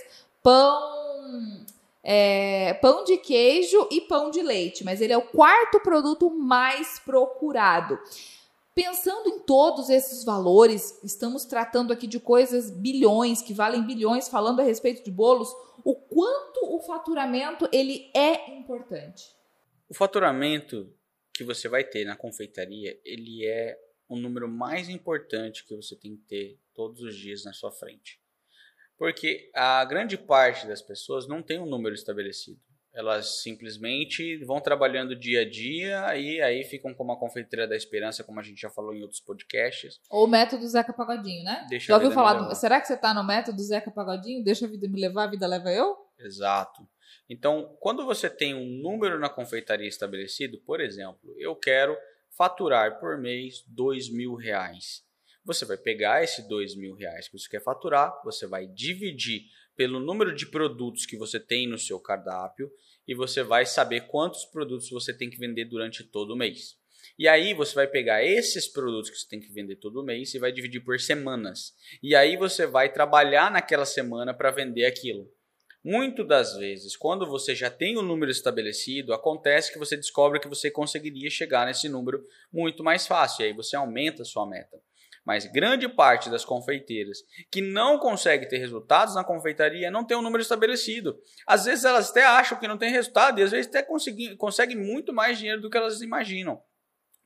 pão 0.43 1.65
é, 2.07 2.75
pão 2.75 3.03
de 3.03 3.17
queijo 3.17 3.87
e 3.89 3.99
pão 4.01 4.29
de 4.29 4.43
leite, 4.43 4.83
mas 4.83 5.01
ele 5.01 5.11
é 5.11 5.17
o 5.17 5.23
quarto 5.23 5.79
produto 5.79 6.29
mais 6.29 6.99
procurado. 6.99 7.99
Pensando 8.75 9.29
em 9.29 9.39
todos 9.39 9.89
esses 9.89 10.25
valores, 10.25 11.01
estamos 11.01 11.45
tratando 11.45 11.93
aqui 11.93 12.05
de 12.05 12.19
coisas 12.19 12.69
bilhões, 12.69 13.41
que 13.41 13.53
valem 13.53 13.87
bilhões, 13.87 14.27
falando 14.27 14.59
a 14.59 14.63
respeito 14.63 15.01
de 15.01 15.09
bolos, 15.09 15.47
o 15.81 15.95
quanto 15.95 16.59
o 16.75 16.81
faturamento 16.81 17.69
ele 17.71 18.11
é 18.13 18.53
importante. 18.57 19.33
O 19.87 19.93
faturamento 19.93 20.93
que 21.33 21.45
você 21.45 21.69
vai 21.69 21.85
ter 21.85 22.03
na 22.03 22.17
confeitaria, 22.17 22.99
ele 23.05 23.45
é 23.45 23.79
o 24.09 24.17
número 24.17 24.49
mais 24.49 24.89
importante 24.89 25.65
que 25.65 25.73
você 25.73 25.95
tem 25.95 26.17
que 26.17 26.23
ter 26.23 26.59
todos 26.73 27.01
os 27.01 27.15
dias 27.15 27.45
na 27.45 27.53
sua 27.53 27.71
frente. 27.71 28.19
Porque 28.97 29.49
a 29.55 29.85
grande 29.85 30.17
parte 30.17 30.67
das 30.67 30.81
pessoas 30.81 31.25
não 31.27 31.41
tem 31.41 31.59
um 31.59 31.65
número 31.65 31.95
estabelecido. 31.95 32.59
Elas 32.95 33.41
simplesmente 33.41 34.37
vão 34.45 34.61
trabalhando 34.61 35.15
dia 35.15 35.41
a 35.41 35.49
dia 35.49 36.17
e 36.17 36.41
aí 36.41 36.63
ficam 36.63 36.93
como 36.93 37.11
a 37.11 37.19
confeiteira 37.19 37.67
da 37.67 37.75
esperança, 37.75 38.23
como 38.23 38.39
a 38.39 38.43
gente 38.43 38.61
já 38.61 38.69
falou 38.69 38.95
em 38.95 39.01
outros 39.01 39.19
podcasts. 39.19 39.99
Ou 40.09 40.23
o 40.23 40.27
método 40.27 40.65
Zeca 40.65 40.93
Pagodinho, 40.93 41.43
né? 41.43 41.67
Deixa 41.69 41.87
já 41.87 41.95
ouviu 41.95 42.11
falar? 42.11 42.33
Do... 42.35 42.55
Será 42.55 42.79
que 42.79 42.87
você 42.87 42.93
está 42.93 43.13
no 43.13 43.23
método 43.23 43.61
Zeca 43.61 43.91
Pagodinho? 43.91 44.43
Deixa 44.43 44.65
a 44.65 44.69
vida 44.69 44.87
me 44.87 44.99
levar, 44.99 45.25
a 45.25 45.31
vida 45.31 45.45
leva 45.45 45.69
eu? 45.71 45.93
Exato. 46.17 46.87
Então, 47.29 47.75
quando 47.79 48.05
você 48.05 48.29
tem 48.29 48.53
um 48.53 48.81
número 48.81 49.19
na 49.19 49.29
confeitaria 49.29 49.87
estabelecido, 49.87 50.57
por 50.59 50.79
exemplo, 50.79 51.35
eu 51.37 51.55
quero 51.55 51.97
faturar 52.29 52.99
por 52.99 53.17
mês 53.17 53.63
dois 53.67 54.09
mil 54.09 54.35
reais. 54.35 55.03
Você 55.43 55.65
vai 55.65 55.77
pegar 55.77 56.23
esse 56.23 56.47
dois 56.47 56.75
mil 56.75 56.95
reais 56.95 57.27
que 57.27 57.37
você 57.37 57.49
quer 57.49 57.61
faturar, 57.61 58.13
você 58.23 58.47
vai 58.47 58.67
dividir 58.67 59.43
pelo 59.75 59.99
número 59.99 60.33
de 60.33 60.45
produtos 60.45 61.05
que 61.05 61.17
você 61.17 61.39
tem 61.39 61.67
no 61.67 61.77
seu 61.77 61.99
cardápio 61.99 62.71
e 63.07 63.13
você 63.13 63.43
vai 63.43 63.65
saber 63.65 64.07
quantos 64.07 64.45
produtos 64.45 64.89
você 64.89 65.13
tem 65.13 65.29
que 65.29 65.37
vender 65.37 65.65
durante 65.65 66.03
todo 66.03 66.33
o 66.33 66.35
mês. 66.35 66.77
E 67.19 67.27
aí 67.27 67.53
você 67.53 67.75
vai 67.75 67.87
pegar 67.87 68.23
esses 68.23 68.67
produtos 68.67 69.09
que 69.09 69.17
você 69.17 69.27
tem 69.27 69.39
que 69.39 69.51
vender 69.51 69.75
todo 69.75 70.03
mês 70.03 70.33
e 70.33 70.39
vai 70.39 70.51
dividir 70.51 70.81
por 70.81 70.99
semanas. 70.99 71.73
E 72.01 72.15
aí 72.15 72.35
você 72.35 72.65
vai 72.65 72.91
trabalhar 72.91 73.51
naquela 73.51 73.85
semana 73.85 74.33
para 74.33 74.51
vender 74.51 74.85
aquilo. 74.85 75.31
Muito 75.83 76.23
das 76.23 76.57
vezes, 76.57 76.97
quando 76.97 77.27
você 77.27 77.53
já 77.53 77.69
tem 77.69 77.95
o 77.95 77.99
um 77.99 78.03
número 78.03 78.31
estabelecido, 78.31 79.13
acontece 79.13 79.71
que 79.71 79.77
você 79.77 79.95
descobre 79.95 80.39
que 80.39 80.47
você 80.47 80.71
conseguiria 80.71 81.29
chegar 81.29 81.67
nesse 81.67 81.87
número 81.87 82.25
muito 82.51 82.83
mais 82.83 83.05
fácil. 83.05 83.43
E 83.43 83.49
aí 83.49 83.53
você 83.53 83.75
aumenta 83.75 84.23
a 84.23 84.25
sua 84.25 84.47
meta. 84.47 84.81
Mas 85.25 85.47
grande 85.47 85.89
parte 85.89 86.29
das 86.29 86.45
confeiteiras 86.45 87.23
que 87.49 87.59
não 87.59 87.97
consegue 87.97 88.47
ter 88.47 88.57
resultados 88.57 89.15
na 89.15 89.23
confeitaria 89.23 89.89
não 89.89 90.05
tem 90.05 90.15
um 90.15 90.21
número 90.21 90.41
estabelecido. 90.41 91.19
Às 91.47 91.65
vezes 91.65 91.83
elas 91.83 92.11
até 92.11 92.23
acham 92.23 92.59
que 92.59 92.67
não 92.67 92.77
tem 92.77 92.91
resultado 92.91 93.39
e 93.39 93.43
às 93.43 93.51
vezes 93.51 93.67
até 93.67 93.83
conseguem 94.37 94.77
muito 94.77 95.11
mais 95.11 95.39
dinheiro 95.39 95.61
do 95.61 95.69
que 95.69 95.77
elas 95.77 96.01
imaginam. 96.01 96.61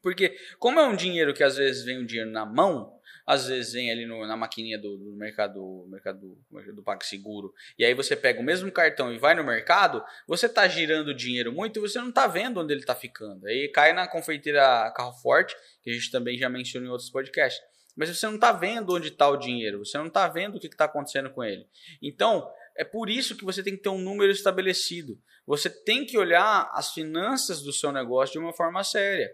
Porque 0.02 0.38
como 0.58 0.80
é 0.80 0.88
um 0.88 0.96
dinheiro 0.96 1.34
que 1.34 1.44
às 1.44 1.58
vezes 1.58 1.84
vem 1.84 2.00
um 2.00 2.06
dinheiro 2.06 2.32
na 2.32 2.46
mão, 2.46 2.98
às 3.28 3.48
vezes 3.48 3.74
vem 3.74 3.92
ali 3.92 4.06
no, 4.06 4.26
na 4.26 4.38
maquininha 4.38 4.80
do, 4.80 4.98
do 4.98 5.12
mercado, 5.18 5.86
mercado 5.90 6.20
do, 6.20 6.74
do 6.74 6.82
PagSeguro, 6.82 7.54
e 7.78 7.84
aí 7.84 7.94
você 7.94 8.16
pega 8.16 8.40
o 8.40 8.44
mesmo 8.44 8.72
cartão 8.72 9.14
e 9.14 9.20
vai 9.20 9.36
no 9.36 9.44
mercado, 9.44 10.02
você 10.26 10.46
está 10.46 10.68
girando 10.70 11.14
dinheiro 11.14 11.52
muito 11.52 11.78
e 11.78 11.82
você 11.82 12.00
não 12.00 12.10
está 12.10 12.28
vendo 12.28 12.62
onde 12.62 12.74
ele 12.74 12.80
está 12.80 12.96
ficando. 12.96 13.46
Aí 13.46 13.68
cai 13.68 13.92
na 13.92 14.08
confeiteira 14.08 14.90
Carro 14.96 15.14
Forte, 15.22 15.54
que 15.84 15.90
a 15.92 15.94
gente 15.94 16.10
também 16.10 16.38
já 16.38 16.50
mencionou 16.50 16.88
em 16.88 16.92
outros 16.92 17.10
podcasts 17.10 17.62
mas 18.00 18.18
você 18.18 18.26
não 18.28 18.36
está 18.36 18.54
vendo 18.54 18.96
onde 18.96 19.10
está 19.10 19.28
o 19.28 19.36
dinheiro, 19.36 19.84
você 19.84 19.98
não 19.98 20.08
está 20.08 20.26
vendo 20.26 20.56
o 20.56 20.60
que 20.60 20.68
está 20.68 20.86
acontecendo 20.86 21.30
com 21.32 21.44
ele. 21.44 21.68
Então, 22.02 22.50
é 22.78 22.86
por 22.86 23.10
isso 23.10 23.36
que 23.36 23.44
você 23.44 23.62
tem 23.62 23.76
que 23.76 23.82
ter 23.84 23.90
um 23.90 23.98
número 23.98 24.32
estabelecido. 24.32 25.20
Você 25.46 25.70
tem 25.70 26.06
que 26.06 26.18
olhar 26.18 26.72
as 26.72 26.94
finanças 26.94 27.62
do 27.62 27.74
seu 27.74 27.92
negócio 27.92 28.32
de 28.32 28.40
uma 28.40 28.54
forma 28.54 28.86
séria. 28.86 29.30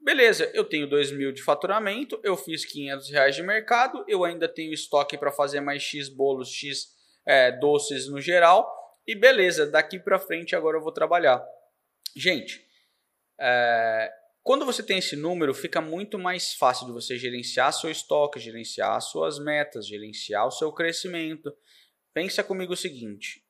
Beleza, 0.00 0.50
eu 0.52 0.64
tenho 0.64 0.88
2 0.88 1.12
mil 1.12 1.30
de 1.30 1.40
faturamento, 1.40 2.20
eu 2.24 2.36
fiz 2.36 2.64
500 2.64 3.10
reais 3.10 3.36
de 3.36 3.44
mercado, 3.44 4.04
eu 4.08 4.24
ainda 4.24 4.48
tenho 4.48 4.72
estoque 4.72 5.16
para 5.16 5.30
fazer 5.30 5.60
mais 5.60 5.80
X 5.80 6.08
bolos, 6.08 6.48
X 6.48 6.88
é, 7.24 7.52
doces 7.52 8.10
no 8.10 8.20
geral, 8.20 8.68
e 9.06 9.14
beleza, 9.14 9.70
daqui 9.70 10.00
para 10.00 10.18
frente 10.18 10.56
agora 10.56 10.76
eu 10.76 10.82
vou 10.82 10.90
trabalhar. 10.90 11.40
Gente, 12.16 12.60
é, 13.38 14.10
quando 14.42 14.64
você 14.64 14.82
tem 14.82 14.98
esse 14.98 15.16
número, 15.16 15.52
fica 15.52 15.80
muito 15.80 16.18
mais 16.18 16.54
fácil 16.54 16.86
de 16.86 16.92
você 16.92 17.18
gerenciar 17.18 17.72
seu 17.72 17.90
estoque, 17.90 18.40
gerenciar 18.40 19.00
suas 19.00 19.38
metas, 19.38 19.86
gerenciar 19.86 20.46
o 20.46 20.50
seu 20.50 20.72
crescimento. 20.72 21.54
Pensa 22.14 22.42
comigo 22.42 22.72
o 22.72 22.76
seguinte, 22.76 23.44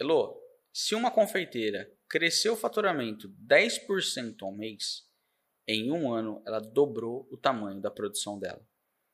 Elô, 0.00 0.40
se 0.72 0.94
uma 0.94 1.10
confeiteira 1.10 1.92
cresceu 2.08 2.54
o 2.54 2.56
faturamento 2.56 3.28
10% 3.46 4.36
ao 4.42 4.52
mês, 4.52 5.06
em 5.66 5.92
um 5.92 6.12
ano 6.12 6.42
ela 6.46 6.60
dobrou 6.60 7.28
o 7.30 7.36
tamanho 7.36 7.80
da 7.80 7.90
produção 7.90 8.38
dela. 8.38 8.64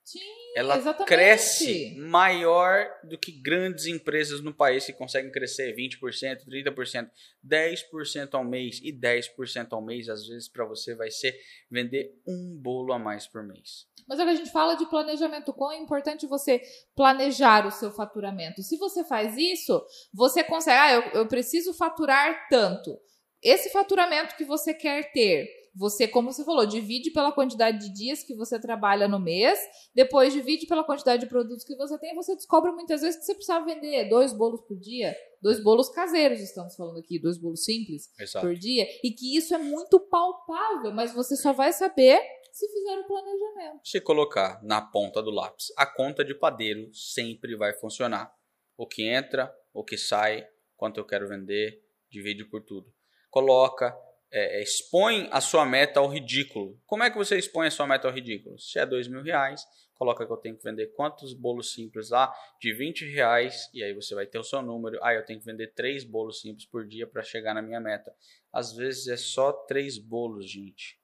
Sim, 0.04 0.20
ela 0.54 0.76
exatamente. 0.76 1.08
cresce 1.08 1.94
maior 1.96 2.86
do 3.04 3.16
que 3.16 3.32
grandes 3.32 3.86
empresas 3.86 4.42
no 4.42 4.52
país 4.52 4.84
que 4.84 4.92
conseguem 4.92 5.32
crescer 5.32 5.74
20%, 5.74 6.44
30%, 6.46 7.10
10% 7.42 8.34
ao 8.34 8.44
mês 8.44 8.80
e 8.82 8.92
10% 8.92 9.72
ao 9.72 9.80
mês, 9.80 10.10
às 10.10 10.26
vezes 10.26 10.46
para 10.46 10.66
você 10.66 10.94
vai 10.94 11.10
ser 11.10 11.34
vender 11.70 12.20
um 12.26 12.54
bolo 12.54 12.92
a 12.92 12.98
mais 12.98 13.26
por 13.26 13.42
mês. 13.42 13.86
Mas 14.06 14.18
que 14.18 14.24
a 14.24 14.34
gente 14.34 14.52
fala 14.52 14.74
de 14.74 14.84
planejamento, 14.86 15.54
quão 15.54 15.72
é 15.72 15.78
importante 15.78 16.26
você 16.26 16.60
planejar 16.94 17.66
o 17.66 17.70
seu 17.70 17.90
faturamento. 17.90 18.62
Se 18.62 18.76
você 18.76 19.02
faz 19.04 19.38
isso, 19.38 19.82
você 20.12 20.44
consegue, 20.44 20.78
ah, 20.78 20.92
eu, 20.92 21.20
eu 21.20 21.26
preciso 21.26 21.72
faturar 21.72 22.46
tanto. 22.50 22.94
Esse 23.42 23.70
faturamento 23.70 24.36
que 24.36 24.44
você 24.44 24.74
quer 24.74 25.10
ter, 25.12 25.48
você, 25.74 26.06
como 26.06 26.32
você 26.32 26.44
falou, 26.44 26.64
divide 26.64 27.10
pela 27.10 27.32
quantidade 27.32 27.78
de 27.78 27.92
dias 27.92 28.22
que 28.22 28.34
você 28.34 28.60
trabalha 28.60 29.08
no 29.08 29.18
mês, 29.18 29.58
depois 29.94 30.32
divide 30.32 30.66
pela 30.66 30.84
quantidade 30.84 31.22
de 31.22 31.28
produtos 31.28 31.64
que 31.64 31.74
você 31.76 31.98
tem, 31.98 32.12
e 32.12 32.14
você 32.14 32.34
descobre 32.34 32.70
muitas 32.70 33.00
vezes 33.00 33.18
que 33.18 33.24
você 33.24 33.34
precisa 33.34 33.60
vender 33.60 34.08
dois 34.08 34.32
bolos 34.32 34.60
por 34.62 34.78
dia, 34.78 35.16
dois 35.42 35.62
bolos 35.62 35.88
caseiros, 35.88 36.40
estamos 36.40 36.76
falando 36.76 36.98
aqui, 36.98 37.18
dois 37.18 37.36
bolos 37.38 37.64
simples 37.64 38.08
Exato. 38.18 38.46
por 38.46 38.54
dia, 38.54 38.86
e 39.02 39.10
que 39.10 39.36
isso 39.36 39.54
é 39.54 39.58
muito 39.58 39.98
palpável, 39.98 40.92
mas 40.92 41.12
você 41.12 41.36
só 41.36 41.52
vai 41.52 41.72
saber 41.72 42.20
se 42.52 42.68
fizer 42.68 42.98
o 43.00 43.06
planejamento. 43.06 43.80
Se 43.82 44.00
colocar 44.00 44.62
na 44.62 44.80
ponta 44.80 45.20
do 45.20 45.32
lápis, 45.32 45.72
a 45.76 45.84
conta 45.84 46.24
de 46.24 46.34
padeiro 46.34 46.88
sempre 46.94 47.56
vai 47.56 47.72
funcionar. 47.72 48.32
O 48.76 48.86
que 48.86 49.02
entra, 49.02 49.52
o 49.72 49.82
que 49.82 49.98
sai, 49.98 50.46
quanto 50.76 51.00
eu 51.00 51.04
quero 51.04 51.28
vender, 51.28 51.82
divide 52.08 52.44
por 52.44 52.62
tudo. 52.62 52.92
Coloca 53.28 53.92
é, 54.34 54.58
é, 54.58 54.62
expõe 54.64 55.28
a 55.30 55.40
sua 55.40 55.64
meta 55.64 56.00
ao 56.00 56.08
ridículo. 56.08 56.76
Como 56.86 57.04
é 57.04 57.10
que 57.10 57.16
você 57.16 57.38
expõe 57.38 57.68
a 57.68 57.70
sua 57.70 57.86
meta 57.86 58.08
ao 58.08 58.12
ridículo? 58.12 58.58
Se 58.58 58.80
é 58.80 58.84
dois 58.84 59.06
mil 59.06 59.22
reais, 59.22 59.64
coloca 59.94 60.26
que 60.26 60.32
eu 60.32 60.36
tenho 60.36 60.56
que 60.56 60.64
vender 60.64 60.88
quantos 60.88 61.32
bolos 61.32 61.72
simples 61.72 62.10
lá 62.10 62.34
de 62.60 62.74
20 62.74 63.08
reais 63.12 63.70
e 63.72 63.84
aí 63.84 63.94
você 63.94 64.12
vai 64.12 64.26
ter 64.26 64.40
o 64.40 64.42
seu 64.42 64.60
número. 64.60 64.98
Ah, 65.04 65.14
eu 65.14 65.24
tenho 65.24 65.38
que 65.38 65.46
vender 65.46 65.68
três 65.68 66.02
bolos 66.02 66.40
simples 66.40 66.66
por 66.66 66.84
dia 66.84 67.06
para 67.06 67.22
chegar 67.22 67.54
na 67.54 67.62
minha 67.62 67.78
meta. 67.78 68.12
Às 68.52 68.72
vezes 68.74 69.06
é 69.06 69.16
só 69.16 69.52
três 69.52 69.98
bolos, 69.98 70.50
gente. 70.50 70.98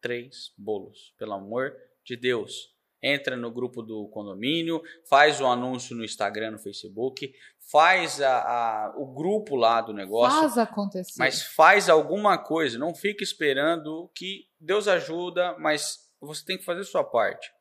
três 0.00 0.52
bolos, 0.56 1.14
pelo 1.16 1.32
amor 1.32 1.74
de 2.04 2.16
Deus. 2.16 2.76
Entra 3.02 3.36
no 3.36 3.50
grupo 3.50 3.82
do 3.82 4.08
condomínio, 4.08 4.82
faz 5.08 5.40
o 5.40 5.46
anúncio 5.46 5.94
no 5.94 6.04
Instagram, 6.04 6.52
no 6.52 6.58
Facebook, 6.58 7.32
faz 7.70 8.20
a, 8.20 8.38
a, 8.38 8.94
o 8.96 9.06
grupo 9.06 9.54
lá 9.54 9.80
do 9.80 9.92
negócio. 9.92 10.40
Faz 10.40 10.58
acontecer. 10.58 11.14
Mas 11.18 11.42
faz 11.42 11.88
alguma 11.88 12.36
coisa, 12.38 12.78
não 12.78 12.94
fica 12.94 13.22
esperando 13.22 14.10
que 14.14 14.48
Deus 14.60 14.88
ajuda, 14.88 15.56
mas 15.58 16.08
você 16.20 16.44
tem 16.44 16.58
que 16.58 16.64
fazer 16.64 16.80
a 16.80 16.84
sua 16.84 17.04
parte. 17.04 17.52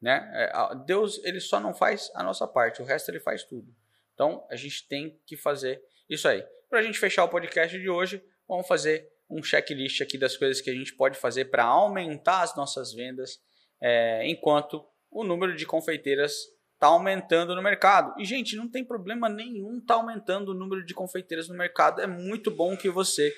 Né? 0.00 0.30
É, 0.34 0.52
Deus 0.86 1.22
ele 1.24 1.40
só 1.40 1.58
não 1.58 1.74
faz 1.74 2.10
a 2.14 2.22
nossa 2.22 2.46
parte, 2.46 2.80
o 2.80 2.84
resto 2.84 3.10
ele 3.10 3.20
faz 3.20 3.44
tudo. 3.44 3.74
Então 4.14 4.46
a 4.50 4.56
gente 4.56 4.86
tem 4.88 5.20
que 5.26 5.36
fazer 5.36 5.82
isso 6.08 6.26
aí. 6.26 6.44
Para 6.70 6.80
a 6.80 6.82
gente 6.82 6.98
fechar 6.98 7.24
o 7.24 7.28
podcast 7.28 7.78
de 7.78 7.88
hoje, 7.88 8.24
vamos 8.48 8.66
fazer 8.66 9.10
um 9.28 9.42
checklist 9.42 10.00
aqui 10.00 10.16
das 10.16 10.36
coisas 10.36 10.60
que 10.60 10.70
a 10.70 10.74
gente 10.74 10.94
pode 10.94 11.18
fazer 11.18 11.46
para 11.46 11.64
aumentar 11.64 12.42
as 12.42 12.56
nossas 12.56 12.92
vendas, 12.92 13.40
é, 13.80 14.28
enquanto 14.28 14.84
o 15.10 15.24
número 15.24 15.54
de 15.54 15.66
confeiteiras 15.66 16.32
está 16.74 16.88
aumentando 16.88 17.54
no 17.54 17.62
mercado. 17.62 18.14
E, 18.20 18.24
gente, 18.24 18.54
não 18.54 18.68
tem 18.70 18.84
problema 18.84 19.28
nenhum 19.28 19.80
tá 19.80 19.94
aumentando 19.94 20.50
o 20.50 20.54
número 20.54 20.84
de 20.84 20.94
confeiteiras 20.94 21.48
no 21.48 21.56
mercado. 21.56 22.00
É 22.00 22.06
muito 22.06 22.50
bom 22.50 22.76
que 22.76 22.88
você 22.88 23.34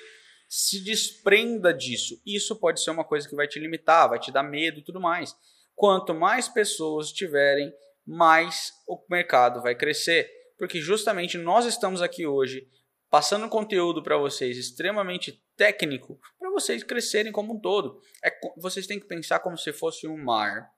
se 0.47 0.83
desprenda 0.83 1.73
disso. 1.73 2.21
Isso 2.25 2.55
pode 2.55 2.81
ser 2.81 2.91
uma 2.91 3.03
coisa 3.03 3.27
que 3.27 3.35
vai 3.35 3.47
te 3.47 3.59
limitar, 3.59 4.09
vai 4.09 4.19
te 4.19 4.31
dar 4.31 4.43
medo 4.43 4.79
e 4.79 4.83
tudo 4.83 4.99
mais. 4.99 5.35
Quanto 5.75 6.13
mais 6.13 6.49
pessoas 6.49 7.11
tiverem, 7.11 7.71
mais 8.05 8.73
o 8.87 8.99
mercado 9.09 9.61
vai 9.61 9.75
crescer. 9.75 10.29
Porque 10.57 10.81
justamente 10.81 11.37
nós 11.37 11.65
estamos 11.65 12.01
aqui 12.01 12.27
hoje 12.27 12.67
passando 13.09 13.47
conteúdo 13.47 14.03
para 14.03 14.17
vocês 14.17 14.57
extremamente 14.57 15.41
técnico 15.59 16.17
para 16.39 16.49
vocês 16.51 16.81
crescerem 16.83 17.33
como 17.33 17.53
um 17.53 17.59
todo. 17.59 17.99
É, 18.23 18.31
vocês 18.57 18.87
têm 18.87 18.97
que 18.97 19.05
pensar 19.05 19.39
como 19.39 19.57
se 19.57 19.73
fosse 19.73 20.07
um 20.07 20.17
mar 20.17 20.71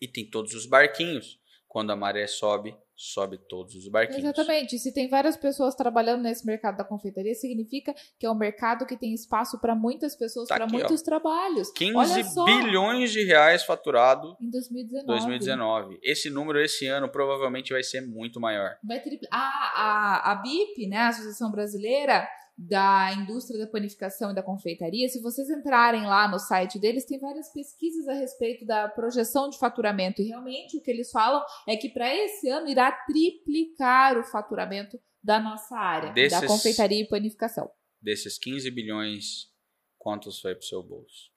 e 0.00 0.08
tem 0.08 0.28
todos 0.28 0.54
os 0.54 0.64
barquinhos. 0.64 1.38
Quando 1.68 1.90
a 1.90 1.96
maré 1.96 2.26
sobe, 2.26 2.74
sobe 2.96 3.38
todos 3.50 3.74
os 3.74 3.86
barquinhos. 3.88 4.24
Exatamente. 4.24 4.78
Se 4.78 4.94
tem 4.94 5.10
várias 5.10 5.36
pessoas 5.36 5.74
trabalhando 5.74 6.22
nesse 6.22 6.46
mercado 6.46 6.78
da 6.78 6.84
confeitaria, 6.84 7.34
significa 7.34 7.94
que 8.18 8.24
é 8.24 8.30
um 8.30 8.34
mercado 8.34 8.86
que 8.86 8.96
tem 8.96 9.12
espaço 9.12 9.60
para 9.60 9.74
muitas 9.74 10.16
pessoas, 10.16 10.48
tá 10.48 10.54
para 10.54 10.66
muitos 10.66 11.02
ó. 11.02 11.04
trabalhos. 11.04 11.70
15 11.72 12.22
bilhões 12.46 13.12
de 13.12 13.22
reais 13.24 13.62
faturado 13.64 14.34
em 14.40 14.48
2019. 14.48 15.06
2019. 15.06 15.98
Esse 16.02 16.30
número 16.30 16.58
esse 16.58 16.86
ano 16.86 17.10
provavelmente 17.10 17.74
vai 17.74 17.82
ser 17.82 18.00
muito 18.00 18.40
maior. 18.40 18.78
Vai 18.82 19.00
tripl... 19.02 19.26
a, 19.30 19.38
a, 19.38 20.32
a 20.32 20.34
BIP, 20.36 20.86
né, 20.88 20.96
a 20.98 21.08
Associação 21.08 21.50
Brasileira, 21.50 22.26
da 22.56 23.12
indústria 23.12 23.58
da 23.58 23.66
panificação 23.66 24.30
e 24.30 24.34
da 24.34 24.42
confeitaria, 24.42 25.08
se 25.08 25.20
vocês 25.20 25.50
entrarem 25.50 26.06
lá 26.06 26.26
no 26.26 26.38
site 26.38 26.78
deles, 26.78 27.04
tem 27.04 27.18
várias 27.18 27.52
pesquisas 27.52 28.08
a 28.08 28.14
respeito 28.14 28.64
da 28.64 28.88
projeção 28.88 29.50
de 29.50 29.58
faturamento. 29.58 30.22
E 30.22 30.28
realmente 30.28 30.78
o 30.78 30.82
que 30.82 30.90
eles 30.90 31.10
falam 31.10 31.44
é 31.68 31.76
que 31.76 31.90
para 31.90 32.14
esse 32.14 32.48
ano 32.48 32.68
irá 32.68 32.90
triplicar 32.90 34.18
o 34.18 34.24
faturamento 34.24 34.98
da 35.22 35.38
nossa 35.38 35.76
área, 35.76 36.12
desses, 36.12 36.40
da 36.40 36.46
confeitaria 36.46 37.02
e 37.02 37.08
panificação. 37.08 37.70
Desses 38.00 38.38
15 38.38 38.70
bilhões, 38.70 39.50
quantos 39.98 40.40
foi 40.40 40.54
para 40.54 40.62
o 40.62 40.66
seu 40.66 40.82
bolso? 40.82 41.30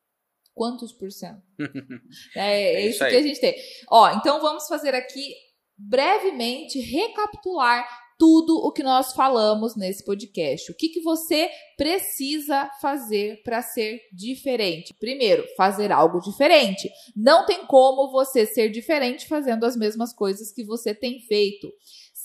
Quantos 0.53 0.93
por 0.93 1.12
cento? 1.12 1.41
é, 2.36 2.75
é, 2.75 2.82
isso, 2.88 3.03
isso 3.03 3.10
que 3.10 3.15
a 3.15 3.21
gente 3.21 3.41
tem. 3.41 3.55
Ó, 3.89 4.10
então 4.12 4.39
vamos 4.39 4.67
fazer 4.67 4.93
aqui 4.93 5.34
brevemente 5.77 6.79
recapitular 6.79 7.88
tudo 8.19 8.58
o 8.58 8.71
que 8.73 8.84
nós 8.84 9.13
falamos 9.13 9.77
nesse 9.77 10.03
podcast. 10.03 10.69
O 10.69 10.75
que, 10.75 10.89
que 10.89 11.01
você 11.01 11.49
precisa 11.77 12.69
fazer 12.82 13.41
para 13.43 13.62
ser 13.62 14.01
diferente? 14.12 14.93
Primeiro, 14.99 15.45
fazer 15.55 15.89
algo 15.89 16.19
diferente. 16.19 16.91
Não 17.15 17.45
tem 17.45 17.65
como 17.65 18.12
você 18.12 18.45
ser 18.45 18.69
diferente 18.69 19.25
fazendo 19.25 19.65
as 19.65 19.77
mesmas 19.77 20.13
coisas 20.13 20.51
que 20.51 20.65
você 20.65 20.93
tem 20.93 21.21
feito. 21.21 21.71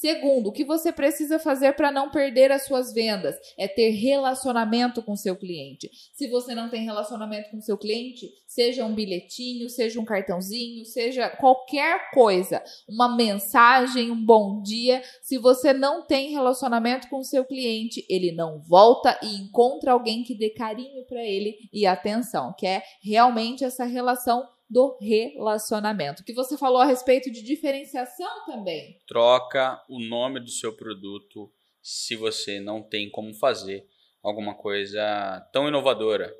Segundo, 0.05 0.49
o 0.49 0.53
que 0.53 0.67
você 0.67 0.93
precisa 0.93 1.38
fazer 1.38 1.73
para 1.73 1.90
não 1.90 2.11
perder 2.11 2.53
as 2.53 2.67
suas 2.67 2.93
vendas 2.93 3.35
é 3.57 3.67
ter 3.67 3.88
relacionamento 3.88 5.03
com 5.03 5.17
seu 5.17 5.35
cliente. 5.35 5.90
Se 6.12 6.29
você 6.29 6.55
não 6.55 6.69
tem 6.69 6.85
relacionamento 6.85 7.51
com 7.51 7.59
seu 7.62 7.79
cliente, 7.79 8.31
seja 8.47 8.85
um 8.85 8.95
bilhetinho, 8.95 9.71
seja 9.71 9.99
um 9.99 10.05
cartãozinho, 10.05 10.85
seja 10.85 11.31
qualquer 11.31 12.11
coisa, 12.11 12.62
uma 12.87 13.17
mensagem, 13.17 14.11
um 14.11 14.27
bom 14.27 14.61
dia, 14.61 15.03
se 15.23 15.38
você 15.38 15.73
não 15.73 16.07
tem 16.07 16.33
relacionamento 16.33 17.09
com 17.09 17.23
seu 17.23 17.43
cliente, 17.43 18.05
ele 18.07 18.31
não 18.31 18.61
volta 18.61 19.19
e 19.23 19.37
encontra 19.37 19.93
alguém 19.93 20.23
que 20.23 20.35
dê 20.35 20.51
carinho 20.51 21.03
para 21.07 21.25
ele 21.25 21.57
e 21.73 21.87
atenção, 21.87 22.55
que 22.59 22.67
é 22.67 22.83
realmente 23.03 23.64
essa 23.64 23.87
relação 23.87 24.47
do 24.75 24.99
relacionamento. 25.01 26.25
Que 26.25 26.35
você 26.35 26.59
falou 26.59 26.81
a 26.81 26.85
respeito 26.85 27.31
de 27.31 27.45
diferenciação 27.45 28.45
também. 28.45 28.99
Troca 29.07 29.81
o 29.89 30.01
nome 30.01 30.41
do 30.41 30.51
seu 30.51 30.75
produto 30.75 31.49
se 31.81 32.17
você 32.17 32.59
não 32.59 32.83
tem 32.83 33.09
como 33.09 33.33
fazer 33.35 33.87
alguma 34.21 34.57
coisa 34.57 35.49
tão 35.53 35.69
inovadora. 35.69 36.35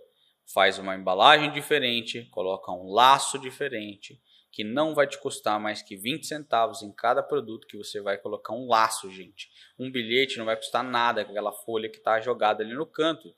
Faz 0.53 0.81
uma 0.81 0.97
embalagem 0.97 1.53
diferente, 1.53 2.25
coloca 2.33 2.73
um 2.73 2.91
laço 2.91 3.39
diferente, 3.39 4.21
que 4.51 4.65
não 4.65 4.97
vai 4.97 5.07
te 5.07 5.17
custar 5.19 5.61
mais 5.61 5.81
que 5.81 5.97
20 5.97 6.27
centavos 6.27 6.83
em 6.83 6.93
cada 6.93 7.23
produto 7.23 7.69
que 7.69 7.79
você 7.79 8.01
vai 8.01 8.19
colocar 8.19 8.53
um 8.53 8.67
laço, 8.67 9.09
gente. 9.13 9.49
Um 9.79 9.93
bilhete 9.93 10.39
não 10.39 10.45
vai 10.45 10.57
custar 10.57 10.83
nada, 10.83 11.21
aquela 11.21 11.53
folha 11.53 11.89
que 11.89 11.99
está 11.99 12.21
jogada 12.21 12.65
ali 12.65 12.75
no 12.75 12.85
canto. 12.85 13.33